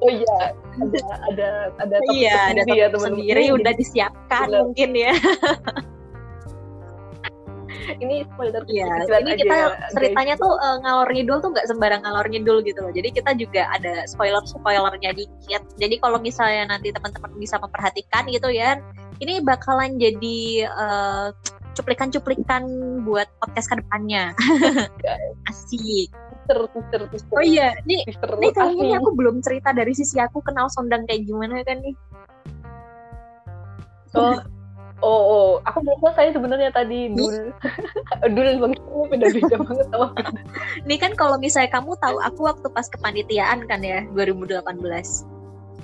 oh 0.00 0.10
iya 0.10 0.36
ada 0.80 1.00
ada 1.28 1.48
ada 1.80 1.96
topik 2.00 2.16
iya, 2.16 2.38
ada 2.52 2.62
topik 2.64 2.78
ya, 2.80 2.88
sendiri 2.96 3.42
udah 3.52 3.72
disiapkan 3.76 4.46
Benar. 4.48 4.60
mungkin 4.64 4.90
ya 4.96 5.12
ini 7.98 8.22
spoiler 8.22 8.62
ya, 8.70 8.86
ini 9.18 9.34
kita 9.34 9.56
ya, 9.56 9.66
ceritanya 9.90 10.34
guys. 10.38 10.44
tuh 10.44 10.52
uh, 10.54 10.76
ngalor 10.84 11.08
ngidul 11.10 11.38
tuh 11.42 11.50
nggak 11.50 11.66
sembarang 11.66 12.02
ngalor 12.06 12.26
ngidul 12.30 12.58
gitu 12.62 12.78
loh. 12.86 12.92
Jadi 12.94 13.08
kita 13.10 13.30
juga 13.34 13.66
ada 13.72 14.06
spoiler 14.06 14.42
spoilernya 14.46 15.10
dikit. 15.10 15.62
Jadi 15.74 15.98
kalau 15.98 16.22
misalnya 16.22 16.76
nanti 16.76 16.94
teman-teman 16.94 17.34
bisa 17.40 17.58
memperhatikan 17.58 18.30
gitu 18.30 18.48
ya, 18.52 18.78
ini 19.18 19.42
bakalan 19.42 19.98
jadi 19.98 20.70
uh, 20.70 21.34
cuplikan-cuplikan 21.74 22.62
buat 23.02 23.26
podcast 23.42 23.74
ke 23.74 23.76
depannya. 23.82 24.34
Asik. 25.50 26.10
Oh 27.34 27.44
iya, 27.44 27.74
ini, 27.86 28.02
ini 28.06 28.48
kayaknya 28.50 28.82
ini 28.82 28.94
aku 28.98 29.10
belum 29.14 29.42
cerita 29.44 29.70
dari 29.70 29.92
sisi 29.94 30.18
aku 30.18 30.42
kenal 30.42 30.66
Sondang 30.72 31.06
kayak 31.06 31.26
gimana 31.26 31.62
kan 31.62 31.78
nih. 31.82 31.94
So, 34.10 34.42
Oh, 35.00 35.22
oh, 35.24 35.48
aku 35.64 35.80
belum 35.80 35.98
selesai 36.04 36.36
sebenarnya 36.36 36.70
tadi 36.76 37.08
dul. 37.16 37.56
dul 38.36 38.48
bang 38.60 38.72
beda 39.08 39.26
beda 39.32 39.56
banget 39.64 39.86
sama. 39.88 40.08
Ini 40.84 40.96
kan 41.02 41.12
kalau 41.16 41.40
misalnya 41.40 41.72
kamu 41.72 41.96
tahu 42.04 42.20
aku 42.20 42.40
waktu 42.44 42.68
pas 42.68 42.84
kepanitiaan 42.92 43.64
kan 43.64 43.80
ya 43.80 44.04
2018. 44.12 44.60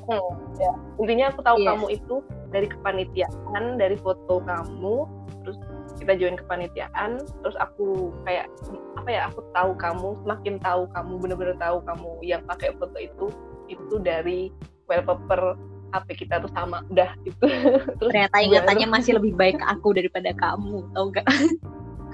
Hmm, 0.06 0.32
ya. 0.60 0.72
Intinya 1.00 1.32
aku 1.32 1.40
tahu 1.40 1.58
yeah. 1.64 1.68
kamu 1.74 1.86
itu 1.96 2.16
dari 2.52 2.68
kepanitiaan, 2.68 3.80
dari 3.80 3.96
foto 3.96 4.44
kamu, 4.44 5.08
terus 5.46 5.58
kita 6.02 6.18
join 6.18 6.34
kepanitiaan, 6.34 7.22
terus 7.22 7.54
aku 7.62 8.10
kayak 8.26 8.50
apa 8.98 9.08
ya? 9.08 9.20
Aku 9.30 9.46
tahu 9.54 9.78
kamu, 9.78 10.08
semakin 10.26 10.54
tahu 10.58 10.82
kamu, 10.90 11.12
bener-bener 11.22 11.56
tahu 11.62 11.78
kamu 11.86 12.10
yang 12.26 12.42
pakai 12.50 12.74
foto 12.74 12.98
itu 12.98 13.26
itu 13.70 13.94
dari 14.02 14.50
wallpaper 14.90 15.54
HP 15.94 16.26
kita 16.26 16.42
tuh 16.42 16.50
sama 16.50 16.82
udah 16.90 17.14
itu. 17.22 17.46
Terus 18.02 18.10
ternyata 18.10 18.42
ingatannya 18.42 18.86
masih 18.90 19.22
lebih 19.22 19.38
baik 19.38 19.62
ke 19.62 19.66
aku 19.70 19.94
daripada 19.94 20.34
kamu 20.34 20.82
tau 20.92 21.06
gak 21.14 21.26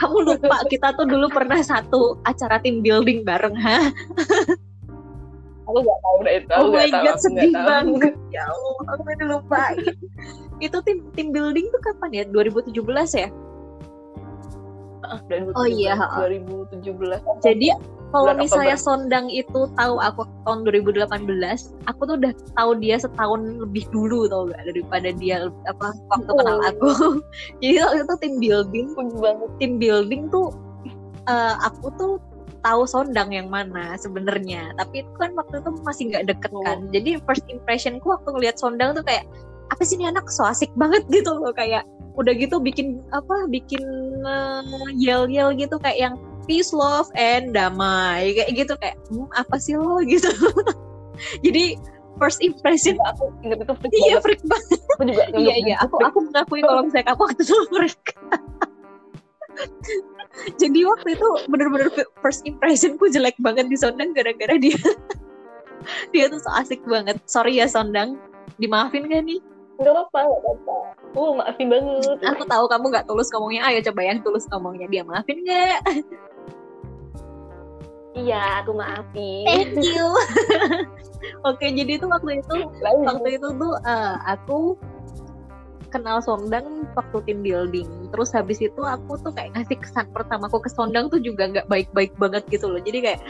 kamu 0.01 0.17
lupa 0.25 0.57
kita 0.67 0.97
tuh 0.97 1.07
dulu 1.07 1.29
pernah 1.31 1.61
satu 1.63 2.19
acara 2.27 2.59
team 2.59 2.81
building 2.83 3.23
bareng 3.23 3.55
ha 3.55 3.93
aku 5.73 5.81
gak 5.89 6.01
tahu. 6.05 6.17
Deh 6.23 6.35
itu 6.37 6.53
oh 6.53 6.69
my 6.69 6.89
god 6.93 7.17
sedih 7.19 7.53
banget. 7.57 8.15
Ya 8.29 8.45
Allah 8.45 8.73
aku 8.93 9.01
udah 9.09 9.29
lupa. 9.41 9.63
Itu 10.61 10.79
tim 10.85 11.09
tim 11.17 11.33
building 11.33 11.73
tuh 11.73 11.81
kapan 11.81 12.11
ya? 12.13 12.25
2017 12.29 12.77
ya? 13.17 13.29
2017, 15.29 15.59
oh 15.59 15.67
iya 15.69 15.99
2017 15.99 17.43
jadi 17.43 17.75
kalau 18.13 18.37
misalnya 18.37 18.77
Sondang 18.77 19.33
itu 19.33 19.73
tahu 19.73 19.97
aku 19.97 20.29
tahun 20.45 20.69
2018, 20.69 21.09
aku 21.89 22.01
tuh 22.05 22.21
udah 22.21 22.33
tahu 22.61 22.71
dia 22.77 23.01
setahun 23.01 23.41
lebih 23.57 23.89
dulu 23.89 24.29
tau 24.29 24.53
gak 24.53 24.69
daripada 24.69 25.17
dia 25.17 25.49
apa 25.65 25.97
waktu 26.13 26.29
oh. 26.29 26.37
kenal 26.37 26.59
aku. 26.61 26.89
Jadi 27.65 27.81
waktu 27.81 27.99
itu 28.05 28.15
tim 28.21 28.35
building, 28.37 28.87
banget. 29.17 29.51
Tim 29.57 29.73
building 29.81 30.23
tuh 30.29 30.53
uh, 31.25 31.57
aku 31.65 31.89
tuh 31.97 32.13
tahu 32.63 32.83
Sondang 32.87 33.35
yang 33.35 33.51
mana 33.51 33.99
sebenarnya. 33.99 34.73
Tapi 34.79 35.03
itu 35.03 35.13
kan 35.19 35.35
waktu 35.35 35.61
itu 35.61 35.71
masih 35.83 36.03
nggak 36.15 36.25
deket 36.31 36.53
kan. 36.65 36.79
Oh. 36.87 36.91
Jadi 36.95 37.11
first 37.27 37.45
impressionku 37.51 38.07
waktu 38.07 38.29
ngeliat 38.31 38.57
Sondang 38.57 38.95
tuh 38.95 39.05
kayak 39.05 39.27
apa 39.69 39.83
sih 39.83 39.99
ini 39.99 40.09
anak? 40.09 40.31
So 40.31 40.47
asik 40.47 40.71
banget 40.79 41.05
gitu 41.15 41.35
loh. 41.37 41.53
Kayak 41.53 41.85
udah 42.17 42.33
gitu 42.37 42.63
bikin 42.63 43.03
apa 43.11 43.51
bikin 43.51 43.83
uh, 44.25 44.89
yel 44.95 45.27
yel 45.29 45.53
gitu. 45.53 45.77
Kayak 45.83 45.99
yang 45.99 46.15
peace 46.47 46.71
love 46.71 47.11
and 47.19 47.53
damai. 47.53 48.33
Kayak 48.39 48.51
gitu. 48.55 48.75
Kayak 48.79 48.97
hm, 49.11 49.29
apa 49.35 49.57
sih 49.59 49.75
lo? 49.77 50.01
Gitu. 50.11 50.31
Jadi 51.45 51.77
first 52.21 52.41
impression 52.45 52.97
aku 53.09 53.33
ingat 53.43 53.65
itu 53.65 53.75
freak 53.79 53.93
iya 54.07 54.17
freak 54.23 54.43
banget. 54.47 54.81
Aku 54.97 55.03
juga 55.09 55.25
iya 55.35 55.55
iya. 55.59 55.77
aku 55.81 55.97
aku 56.03 56.19
mengakui 56.29 56.61
kalau 56.63 56.85
misalnya 56.85 57.11
aku 57.15 57.21
waktu 57.27 57.43
itu 57.43 57.57
freak 57.73 58.05
jadi 60.61 60.81
waktu 60.89 61.09
itu 61.15 61.29
bener-bener 61.49 61.89
first 62.21 62.43
impressionku 62.49 63.09
jelek 63.13 63.37
banget 63.41 63.69
di 63.69 63.77
Sondang 63.77 64.17
gara-gara 64.17 64.57
dia 64.57 64.79
dia 66.15 66.31
tuh 66.31 66.41
so 66.41 66.51
asik 66.57 66.81
banget 66.89 67.21
sorry 67.29 67.61
ya 67.61 67.69
Sondang 67.69 68.17
dimaafin 68.57 69.09
gak 69.09 69.25
nih 69.27 69.41
Gak 69.83 69.89
apa-apa, 69.99 70.21
gak 70.21 70.41
apa-apa. 70.45 70.77
Oh, 71.19 71.33
maafin 71.35 71.67
banget. 71.67 72.19
Aku 72.23 72.45
tahu 72.47 72.65
kamu 72.71 72.87
gak 72.93 73.07
tulus 73.09 73.33
ngomongnya. 73.35 73.67
Ayo 73.67 73.83
coba 73.91 74.01
yang 74.05 74.23
tulus 74.23 74.47
ngomongnya. 74.47 74.87
Dia 74.87 75.03
maafin 75.03 75.43
gak? 75.43 75.81
Iya, 78.13 78.61
aku 78.61 78.77
maafin. 78.77 79.49
Thank 79.73 79.89
you. 79.89 80.05
Oke, 81.49 81.73
jadi 81.73 81.97
itu 81.97 82.05
waktu 82.05 82.45
itu 82.45 82.57
Lalu. 82.85 83.09
waktu 83.09 83.29
itu 83.41 83.49
tuh 83.57 83.73
uh, 83.89 84.15
aku 84.29 84.77
kenal 85.93 86.25
Sondang 86.25 86.89
waktu 86.97 87.19
tim 87.29 87.45
building. 87.45 87.87
Terus 88.11 88.33
habis 88.33 88.59
itu 88.59 88.81
aku 88.81 89.21
tuh 89.21 89.31
kayak 89.37 89.53
ngasih 89.53 89.77
kesan 89.79 90.09
pertama 90.11 90.49
aku 90.49 90.65
ke 90.65 90.71
Sondang 90.73 91.13
tuh 91.13 91.21
juga 91.21 91.53
nggak 91.53 91.69
baik-baik 91.69 92.17
banget 92.17 92.43
gitu 92.49 92.73
loh. 92.73 92.81
Jadi 92.81 92.99
kayak 93.05 93.21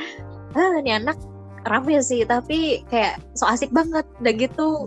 ah 0.55 0.79
ini 0.79 0.95
anak 0.95 1.19
rame 1.67 1.99
sih 2.01 2.23
tapi 2.23 2.87
kayak 2.87 3.19
so 3.35 3.45
asik 3.51 3.75
banget. 3.75 4.07
Udah 4.23 4.35
gitu 4.39 4.87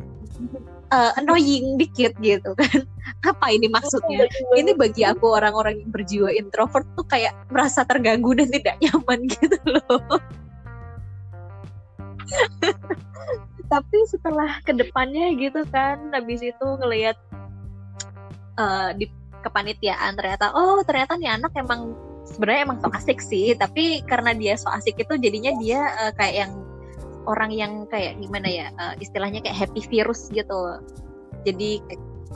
uh, 0.91 1.11
annoying 1.17 1.77
dikit 1.79 2.13
gitu 2.21 2.53
kan 2.57 2.85
apa 3.29 3.45
ini 3.53 3.67
maksudnya 3.69 4.29
ini 4.57 4.73
bagi 4.75 5.05
aku 5.05 5.33
orang-orang 5.33 5.81
yang 5.81 5.91
berjiwa 5.93 6.29
introvert 6.33 6.85
tuh 6.93 7.05
kayak 7.07 7.33
merasa 7.49 7.85
terganggu 7.87 8.33
dan 8.37 8.49
tidak 8.51 8.75
nyaman 8.81 9.27
gitu 9.33 9.57
loh 9.65 10.19
tapi 13.65 13.97
setelah 14.09 14.61
ke 14.61 14.73
depannya 14.73 15.33
gitu 15.37 15.65
kan 15.73 15.97
habis 16.13 16.41
itu 16.41 16.67
ngelihat 16.81 17.17
uh, 18.59 18.89
di 18.95 19.07
kepanitiaan 19.45 20.17
ternyata 20.17 20.49
oh 20.57 20.81
ternyata 20.81 21.15
nih 21.21 21.29
anak 21.37 21.53
emang 21.53 21.93
sebenarnya 22.25 22.61
emang 22.65 22.77
so 22.81 22.89
asik 22.89 23.21
sih 23.21 23.53
tapi 23.53 24.01
karena 24.09 24.33
dia 24.33 24.57
so 24.57 24.67
asik 24.73 24.97
itu 24.97 25.13
jadinya 25.21 25.53
dia 25.61 25.93
uh, 26.01 26.11
kayak 26.17 26.35
yang 26.45 26.51
orang 27.25 27.51
yang 27.53 27.73
kayak 27.89 28.17
gimana 28.21 28.47
ya 28.49 28.67
uh, 28.77 28.93
istilahnya 29.01 29.41
kayak 29.41 29.57
happy 29.65 29.81
virus 29.89 30.29
gitu. 30.29 30.81
Jadi 31.45 31.81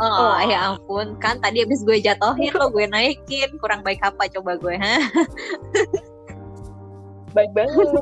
oh, 0.01 0.05
oh. 0.05 0.37
ya 0.45 0.73
ampun 0.73 1.17
kan 1.17 1.37
tadi 1.41 1.65
habis 1.65 1.81
gue 1.85 1.97
jatohin 2.01 2.53
lo 2.57 2.69
gue 2.73 2.85
naikin 2.89 3.49
kurang 3.61 3.81
baik 3.85 4.01
apa 4.01 4.29
coba 4.33 4.57
gue 4.57 4.75
ha? 4.77 4.97
Baik 7.29 7.53
banget 7.53 7.93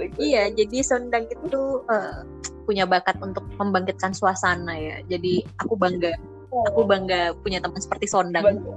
baik 0.00 0.16
iya 0.16 0.48
jadi 0.48 0.80
Sondang 0.80 1.28
itu 1.28 1.84
uh, 1.84 2.24
punya 2.64 2.88
bakat 2.88 3.18
untuk 3.20 3.44
membangkitkan 3.60 4.16
suasana 4.16 4.72
ya. 4.78 4.96
Jadi 5.10 5.44
aku 5.60 5.76
bangga. 5.76 6.16
Aku 6.50 6.80
bangga 6.86 7.34
punya 7.40 7.62
teman 7.62 7.78
seperti 7.78 8.06
Sondang. 8.10 8.44
Bangga. 8.44 8.74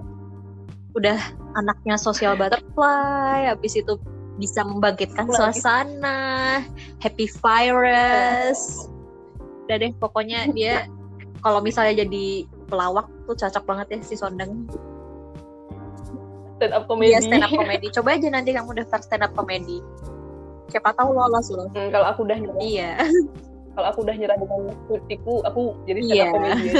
udah 0.93 1.17
anaknya 1.57 1.97
sosial 1.97 2.37
butterfly 2.37 3.49
habis 3.49 3.73
itu 3.73 3.97
bisa 4.37 4.61
membangkitkan 4.61 5.25
suasana 5.25 6.61
happy 7.01 7.25
virus. 7.25 8.89
Udah 9.65 9.77
deh 9.81 9.91
pokoknya 9.97 10.53
dia 10.53 10.85
kalau 11.41 11.65
misalnya 11.65 12.05
jadi 12.05 12.45
pelawak 12.69 13.09
tuh 13.25 13.33
cocok 13.33 13.63
banget 13.65 13.87
ya 13.97 13.99
si 14.05 14.13
Sondeng 14.13 14.69
stand 16.57 16.73
up 16.73 16.85
comedy. 16.85 17.09
Iya 17.11 17.19
stand 17.25 17.43
up 17.43 17.51
comedy. 17.59 17.87
Coba 17.89 18.09
aja 18.15 18.27
nanti 18.29 18.49
kamu 18.55 18.71
daftar 18.77 18.99
stand 19.01 19.23
up 19.25 19.33
comedy. 19.33 19.81
Siapa 20.71 20.95
tahu 20.95 21.09
lolos 21.11 21.47
loh. 21.51 21.67
Hmm, 21.73 21.89
kalau 21.91 22.07
aku 22.07 22.23
udah 22.25 22.37
iya 22.61 23.01
kalau 23.73 23.87
aku 23.89 23.99
udah 24.05 24.15
nyerah 24.15 24.37
dengan 24.37 24.59
skripsiku 24.85 25.41
aku 25.43 25.61
jadi 25.89 25.99
stand 26.05 26.13
Iya. 26.13 26.25
up 26.29 26.43
aja. 26.45 26.71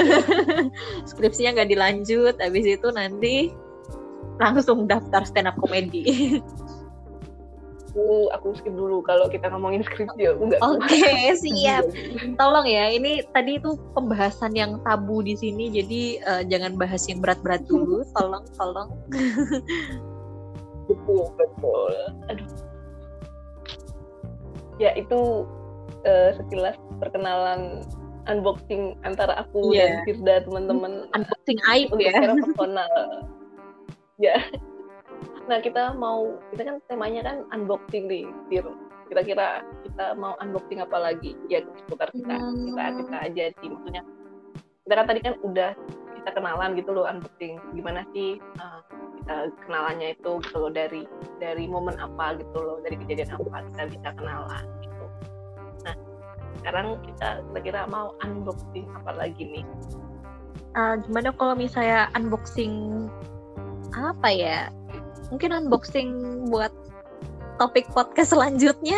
skripsinya 1.09 1.49
nggak 1.57 1.69
dilanjut 1.73 2.35
habis 2.37 2.65
itu 2.65 2.87
nanti 2.93 3.35
langsung 4.37 4.85
daftar 4.85 5.25
stand 5.25 5.49
up 5.49 5.57
comedy. 5.57 6.37
Aku 7.93 8.25
aku 8.33 8.57
skip 8.57 8.73
dulu 8.73 9.05
kalau 9.05 9.29
kita 9.29 9.45
ngomongin 9.53 9.85
skripsi 9.85 10.33
aku 10.33 10.49
nggak 10.49 10.61
oke 10.65 11.01
siap. 11.45 11.85
Tolong 12.37 12.65
ya 12.65 12.89
ini 12.89 13.21
tadi 13.33 13.61
itu 13.61 13.77
pembahasan 13.93 14.57
yang 14.57 14.81
tabu 14.81 15.21
di 15.21 15.37
sini 15.37 15.69
jadi 15.69 16.01
eh, 16.21 16.43
jangan 16.49 16.73
bahas 16.73 17.05
yang 17.05 17.21
berat-berat 17.21 17.61
dulu. 17.69 18.01
Tolong 18.17 18.45
tolong. 18.57 18.89
Betul 20.89 21.25
betul. 21.37 21.93
Aduh. 22.33 22.49
Ya 24.81 24.89
itu 24.97 25.45
eh, 26.03 26.29
sekilas 26.35 26.75
perkenalan 26.99 27.83
unboxing 28.25 28.95
antara 29.03 29.35
aku 29.37 29.71
Iya. 29.71 29.83
dan 29.83 29.91
Firda 30.05 30.35
teman-teman. 30.43 31.11
Unboxing 31.11 31.59
aib 31.69 31.91
untuk 31.91 32.07
ya. 32.07 32.11
secara 32.13 32.33
personal. 32.47 32.91
Ya. 34.17 34.35
Nah 35.43 35.59
kita 35.59 35.91
mau 35.93 36.39
kita 36.55 36.63
kan 36.63 36.75
temanya 36.87 37.21
kan 37.21 37.37
unboxing 37.51 38.07
nih 38.07 38.23
Fir. 38.47 38.63
Kira-kira 39.11 39.59
kita 39.83 40.15
mau 40.15 40.39
unboxing 40.39 40.79
apa 40.79 40.95
lagi? 40.97 41.35
Ya 41.47 41.59
seputar 41.77 42.07
kita 42.11 42.31
Hmm. 42.33 42.71
kita 42.71 42.83
kita 43.03 43.17
aja 43.21 43.43
sih 43.59 43.67
maksudnya. 43.67 44.03
Kita 44.83 44.93
kan 44.95 45.05
tadi 45.05 45.19
kan 45.19 45.35
udah 45.43 45.71
kita 46.15 46.29
kenalan 46.31 46.79
gitu 46.79 46.95
loh 46.95 47.03
unboxing. 47.03 47.59
Gimana 47.75 48.07
sih 48.15 48.39
uh, 48.57 48.79
kita 49.19 49.35
kenalannya 49.67 50.15
itu 50.15 50.31
gitu 50.39 50.57
loh 50.57 50.71
dari 50.71 51.03
dari 51.39 51.67
momen 51.67 51.95
apa 51.95 52.39
gitu 52.39 52.55
loh 52.55 52.79
dari 52.79 52.95
kejadian 52.97 53.35
apa 53.35 53.67
kita 53.71 53.83
bisa 53.91 54.09
kenalan 54.15 54.63
sekarang 56.63 56.95
kita 57.03 57.43
kira-kira 57.51 57.83
mau 57.91 58.15
unboxing 58.23 58.87
apa 59.03 59.11
lagi 59.19 59.43
nih? 59.43 59.65
Ah, 60.79 60.95
gimana 60.95 61.35
kalau 61.35 61.59
misalnya 61.59 62.07
unboxing 62.15 63.05
apa 63.91 64.31
ya? 64.31 64.71
Mungkin 65.27 65.51
unboxing 65.51 66.09
buat 66.47 66.71
topik 67.59 67.91
podcast 67.91 68.31
selanjutnya. 68.31 68.97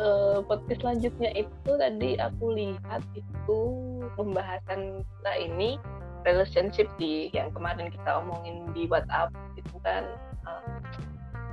Eh, 0.00 0.40
podcast 0.48 0.80
selanjutnya 0.80 1.28
itu 1.36 1.70
tadi 1.76 2.16
aku 2.16 2.56
lihat 2.56 3.04
itu 3.12 3.60
pembahasan 4.16 5.04
kita 5.04 5.32
ini 5.36 5.76
relationship 6.24 6.88
sih 6.96 7.28
yang 7.36 7.52
kemarin 7.52 7.92
kita 7.92 8.24
omongin 8.24 8.64
di 8.72 8.88
WhatsApp 8.88 9.28
itu 9.60 9.76
kan 9.84 10.08
eh, 10.48 10.79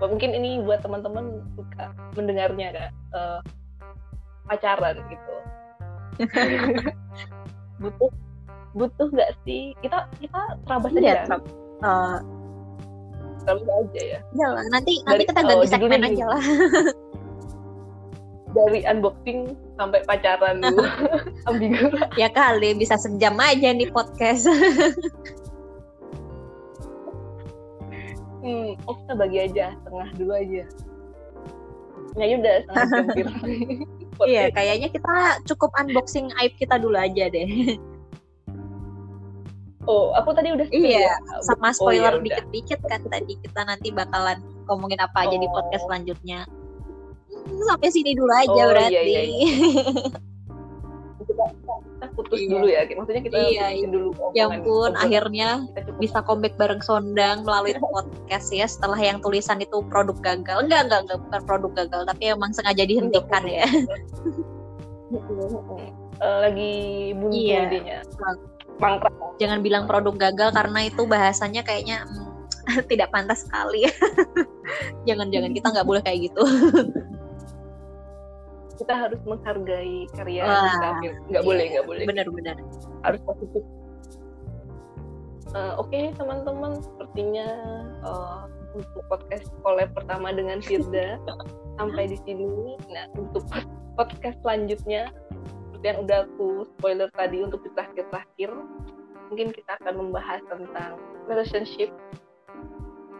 mungkin 0.05 0.37
ini 0.37 0.61
buat 0.61 0.85
teman-teman 0.85 1.41
suka 1.57 1.89
mendengarnya 2.13 2.69
kan 2.69 2.91
eh, 3.17 3.39
pacaran 4.45 4.95
gitu. 5.09 5.35
Butuh 7.81 8.09
butuh 8.73 9.07
nggak 9.09 9.31
sih? 9.45 9.73
Kita 9.81 10.05
kita 10.21 10.41
terabas 10.69 10.93
Iya, 10.93 11.25
aja? 11.25 11.37
Eh, 11.81 12.17
terabas 13.45 13.67
aja 13.69 14.01
ya. 14.01 14.19
ya 14.33 14.47
lah, 14.53 14.65
nanti 14.69 15.01
nanti 15.05 15.23
Dari- 15.25 15.27
kita 15.29 15.41
oh, 15.41 15.45
ganti 15.45 15.53
judulnya 15.53 15.73
segmen 15.73 16.01
aja 16.05 16.25
lah. 16.29 16.43
Dari 18.47 18.79
unboxing 18.89 19.39
sampai 19.77 19.99
pacaran 20.09 20.57
dulu. 20.61 20.81
Ambigu. 21.49 21.89
Ya 22.17 22.29
kali 22.33 22.73
bisa 22.73 22.97
sejam 22.97 23.37
aja 23.37 23.69
nih 23.73 23.89
podcast 23.93 24.49
Hmm, 28.47 28.79
oh 28.87 28.95
kita 28.95 29.13
bagi 29.13 29.37
aja 29.43 29.75
setengah 29.75 30.07
dulu 30.15 30.31
aja. 30.31 30.63
Ya 32.15 32.25
udah 32.33 32.55
setengah 32.63 32.87
jam 33.13 33.27
iya 34.31 34.43
kayaknya 34.49 34.87
kita 34.89 35.13
cukup 35.45 35.69
unboxing 35.77 36.31
aib 36.39 36.55
kita 36.55 36.79
dulu 36.79 36.95
aja 36.95 37.27
deh 37.27 37.75
Oh, 39.83 40.11
aku 40.11 40.35
tadi 40.35 40.51
udah 40.51 40.67
Iya, 40.67 40.99
ya? 40.99 41.15
sama 41.45 41.69
Oh, 41.69 41.75
spoiler 41.87 42.11
ya 42.11 42.19
udah. 42.19 42.23
dikit-dikit 42.25 42.79
kan 42.83 42.99
tadi 43.07 43.39
kita 43.39 43.61
nanti 43.63 43.87
bakalan 43.87 44.35
ngomongin 44.65 44.99
apa 44.99 45.23
aja 45.23 45.35
di 45.35 45.47
Oh. 45.47 45.53
podcast 45.53 45.83
selanjutnya 45.85 46.43
Hmm, 47.47 47.63
sampai 47.63 47.87
sini 47.87 48.11
dulu 48.11 48.27
aja 48.33 48.51
Oh, 48.57 48.67
berarti 48.67 48.91
iya, 48.91 49.21
iya, 49.23 49.51
Kita, 51.21 51.43
kita 51.97 52.13
putus 52.13 52.37
Iya. 52.37 52.49
dulu 52.51 52.65
ya. 52.67 52.81
Maksudnya 52.87 53.23
kita 53.23 53.35
Iya, 53.39 53.65
putusin 53.67 53.89
dulu. 53.89 54.09
ya 54.31 54.43
ampun 54.45 54.91
akhirnya 54.95 55.49
cukup. 55.67 55.97
bisa 55.97 56.17
comeback 56.21 56.53
bareng 56.55 56.79
Sondang 56.79 57.41
melalui 57.41 57.73
podcast 57.83 58.47
ya 58.49 58.65
setelah 58.65 58.95
yang 58.95 59.17
tulisan 59.17 59.57
itu 59.57 59.81
produk 59.83 60.13
gagal 60.19 60.61
enggak 60.61 60.85
enggak 60.85 61.01
enggak 61.03 61.19
bukan 61.19 61.41
produk 61.43 61.71
gagal 61.75 62.01
tapi 62.05 62.23
emang 62.27 62.53
sengaja 62.53 62.83
dihentikan 62.83 63.43
ya 63.43 63.65
Eh, 66.17 66.37
lagi 66.41 66.73
buntu 67.13 67.33
Iya. 67.33 67.61
idenya. 67.65 67.97
Mangkrak. 68.77 69.09
jangan 69.37 69.59
bilang 69.59 69.85
produk 69.85 70.13
gagal 70.19 70.49
karena 70.51 70.85
itu 70.85 71.01
bahasanya 71.03 71.61
kayaknya 71.61 72.05
hmm, 72.05 72.85
tidak 72.91 73.09
pantas 73.09 73.41
sekali 73.41 73.89
jangan 75.03 75.29
jangan 75.29 75.49
kita 75.49 75.67
nggak 75.67 75.81
boleh 75.83 76.01
kayak 76.01 76.29
gitu 76.29 76.43
Kita 78.77 78.93
harus 78.93 79.19
menghargai 79.25 80.05
karya 80.13 80.45
Wah, 80.45 80.69
kita. 80.69 80.87
Nggak 81.33 81.43
boleh, 81.43 81.65
nggak 81.73 81.85
boleh. 81.89 82.03
benar-benar 82.05 82.55
harus 83.03 83.21
positif. 83.25 83.63
Eh, 85.55 85.73
Oke 85.79 86.11
teman-teman, 86.13 86.77
sepertinya 86.83 87.47
eh, 88.05 88.39
untuk 88.77 89.01
podcast 89.09 89.49
collab 89.65 89.89
pertama 89.97 90.29
dengan 90.35 90.61
Firda 90.61 91.17
sampai 91.81 92.11
di 92.11 92.17
sini. 92.27 92.77
Nah 92.91 93.09
untuk 93.17 93.47
pod- 93.49 93.71
podcast 93.97 94.37
selanjutnya, 94.45 95.09
seperti 95.71 95.85
yang 95.87 95.99
udah 96.05 96.19
aku 96.29 96.67
spoiler 96.77 97.09
tadi 97.17 97.41
untuk 97.41 97.63
di 97.65 97.69
terakhir-terakhir, 97.73 98.51
mungkin 99.33 99.47
kita 99.55 99.71
akan 99.81 99.93
membahas 99.97 100.41
tentang 100.51 101.01
relationship, 101.25 101.89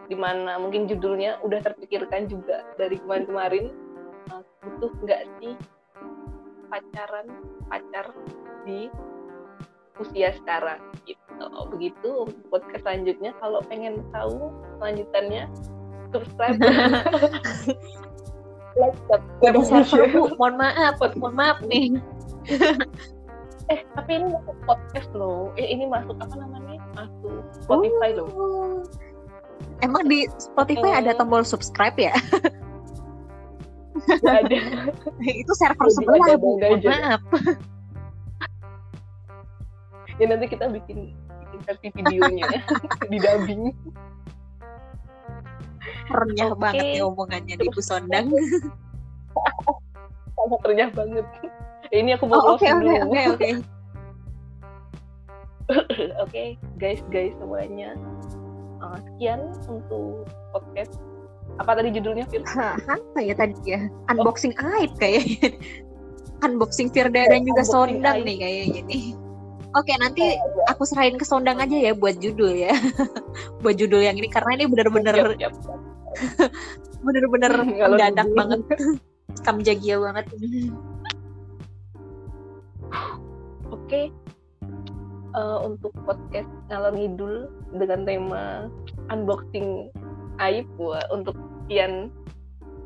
di 0.06 0.16
mana 0.16 0.60
mungkin 0.62 0.86
judulnya 0.86 1.42
udah 1.42 1.58
terpikirkan 1.64 2.30
juga 2.30 2.62
dari 2.78 3.00
kemarin-kemarin. 3.02 3.72
Eh, 4.58 4.66
butuh 4.66 4.90
nggak 5.06 5.22
sih 5.38 5.54
pacaran 6.68 7.26
pacar 7.70 8.06
di 8.66 8.90
usia 9.98 10.34
sekarang? 10.42 10.82
Gitu. 11.06 11.46
Begitu. 11.70 12.10
Untuk 12.26 12.42
podcast 12.50 12.82
selanjutnya. 12.82 13.30
Kalau 13.38 13.62
pengen 13.66 14.02
tahu 14.10 14.50
selanjutannya 14.78 15.46
subscribe. 16.10 16.58
Like 18.78 18.94
Gak 19.42 19.58
subscribe. 19.66 20.14
bu, 20.14 20.30
mohon 20.38 20.54
maaf, 20.54 21.02
mohon 21.18 21.34
maaf 21.34 21.58
nih. 21.66 21.98
eh 23.72 23.80
tapi 23.98 24.10
ini 24.22 24.30
masuk 24.30 24.56
podcast 24.66 25.10
loh. 25.18 25.50
Eh 25.58 25.66
ini 25.66 25.86
masuk 25.90 26.14
apa 26.22 26.34
namanya? 26.38 26.78
Masuk 26.94 27.42
Spotify 27.58 28.14
loh. 28.14 28.28
Oh. 28.38 28.78
Emang 29.82 30.06
di 30.06 30.30
Spotify 30.38 30.94
Eh. 30.94 30.98
ada 31.02 31.18
tombol 31.18 31.42
subscribe 31.42 31.94
ya? 31.98 32.14
Ada 34.24 34.58
itu 35.24 35.52
server 35.54 35.86
Jadi 35.86 35.94
sebelah 35.96 36.18
ada 36.22 36.34
bu, 36.38 36.50
maaf. 36.60 37.20
ya 40.18 40.24
nanti 40.26 40.46
kita 40.50 40.66
bikin 40.66 41.14
bikin 41.14 41.58
versi 41.62 41.88
videonya 41.94 42.46
di 43.10 43.18
dubbing 43.18 43.62
Renyah 46.08 46.50
Oke. 46.50 46.58
banget 46.58 46.84
nih 46.88 47.02
omongannya 47.04 47.54
di 47.54 47.66
Bu 47.68 47.80
Sondang. 47.84 48.26
sangat 50.38 50.60
renyah 50.64 50.90
banget 50.90 51.26
Eh, 51.88 52.00
ini 52.00 52.12
aku 52.12 52.28
mau 52.28 52.36
Oh 52.38 52.56
oke 52.56 52.64
closing 52.64 52.76
oke 52.76 52.84
dulu. 52.84 52.96
oke 53.08 53.20
oke. 53.36 53.50
Oke, 56.24 56.56
guys, 56.80 57.04
guys 57.12 57.36
semuanya. 57.36 57.92
Uh, 58.80 58.96
sekian 59.04 59.52
untuk 59.68 60.24
podcast. 60.48 60.96
Apa 61.58 61.74
tadi 61.74 61.90
judulnya, 61.90 62.24
Fir? 62.30 62.42
Apa 62.94 63.18
ya 63.18 63.34
tadi 63.34 63.54
ya? 63.66 63.90
Unboxing 64.10 64.54
aib 64.54 64.94
kayaknya. 64.96 65.58
Unboxing 66.46 66.94
Firda 66.94 67.26
dan 67.26 67.42
juga 67.42 67.66
Unboxing 67.66 67.98
Sondang 67.98 68.16
aib. 68.22 68.26
nih 68.26 68.36
kayaknya 68.38 68.80
nih. 68.86 69.04
Oke 69.76 69.92
nanti 70.00 70.24
aku 70.70 70.86
serahin 70.88 71.18
ke 71.20 71.26
Sondang 71.26 71.58
aja 71.60 71.74
ya 71.74 71.92
buat 71.92 72.16
judul 72.22 72.54
ya. 72.54 72.72
buat 73.62 73.74
judul 73.74 74.00
yang 74.00 74.16
ini 74.16 74.30
karena 74.30 74.54
ini 74.54 74.64
bener-bener 74.70 75.34
bener-bener 77.04 77.52
Kalau 77.52 77.94
mendadak 77.94 78.28
banget. 78.32 78.60
Kamjagia 79.42 79.98
banget. 79.98 80.24
Oke. 83.68 84.14
Uh, 85.36 85.60
untuk 85.60 85.92
podcast 86.08 86.48
ngalor 86.72 86.96
ngidul 86.96 87.34
dengan 87.76 88.00
tema 88.08 88.42
unboxing 89.12 89.92
aib 90.40 90.66
untuk 91.12 91.36
sekian 91.68 92.08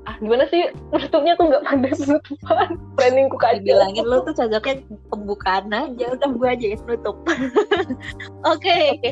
ah 0.02 0.18
gimana 0.18 0.42
sih 0.50 0.66
penutupnya 0.90 1.38
tuh 1.38 1.46
nggak 1.46 1.62
pandai 1.62 1.94
penutupan 1.94 2.74
planningku 2.98 3.38
kacau 3.38 3.62
Dibilangin 3.62 4.02
lu 4.02 4.18
tuh 4.26 4.34
cocoknya 4.34 4.82
pembukaan 5.14 5.70
aja, 5.70 6.04
udah 6.10 6.30
gue 6.34 6.48
aja 6.50 6.66
yang 6.74 6.82
nutup. 6.90 7.16
Oke. 8.52 8.98
oke 8.98 9.10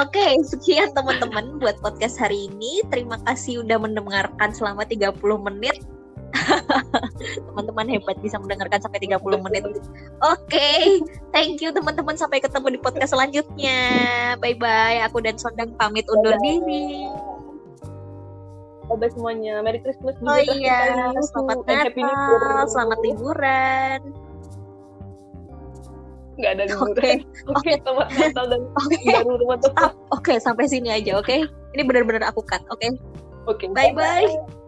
Oke, 0.00 0.26
sekian 0.48 0.96
teman-teman 0.96 1.60
buat 1.60 1.76
podcast 1.84 2.16
hari 2.16 2.48
ini. 2.48 2.80
Terima 2.88 3.20
kasih 3.28 3.60
udah 3.68 3.76
mendengarkan 3.76 4.56
selama 4.56 4.88
30 4.88 5.12
menit. 5.44 5.84
teman-teman 7.52 7.86
hebat 7.92 8.16
bisa 8.24 8.40
mendengarkan 8.40 8.80
sampai 8.80 9.04
30 9.04 9.20
menit. 9.44 9.62
Oke, 10.24 11.04
thank 11.36 11.60
you 11.60 11.68
teman-teman. 11.68 12.16
Sampai 12.16 12.40
ketemu 12.40 12.76
di 12.76 12.80
podcast 12.80 13.12
selanjutnya. 13.12 13.80
Bye-bye. 14.40 15.04
Aku 15.12 15.20
dan 15.20 15.36
Sondang 15.36 15.76
pamit 15.76 16.08
undur 16.08 16.36
diri. 16.40 17.12
Bye 18.86 19.10
semuanya 19.12 19.60
Merry 19.66 19.82
Christmas 19.82 20.14
Oh 20.22 20.38
juga 20.38 20.42
terus 20.46 20.56
iya, 20.62 20.78
selamat 21.34 21.58
And 21.66 21.78
Happy 21.82 22.02
New 22.02 22.14
Year. 22.14 22.38
Natal, 22.38 22.66
selamat 22.70 22.98
liburan. 23.02 24.00
nggak 26.36 26.52
ada 26.52 26.64
liburan 26.68 26.92
Oke, 26.92 27.10
oke 27.56 27.70
selamat 27.80 28.08
Natal 28.12 28.44
dan 28.52 28.60
oke. 28.80 29.12
baru 29.24 29.34
teman-teman 29.40 29.90
Oke, 30.12 30.34
sampai 30.38 30.64
sini 30.68 30.88
aja, 30.92 31.16
oke? 31.18 31.36
Ini 31.74 31.82
benar-benar 31.82 32.28
aku 32.30 32.44
cut, 32.44 32.62
oke? 32.68 32.88
oke 33.48 33.64
Bye-bye. 33.72 34.65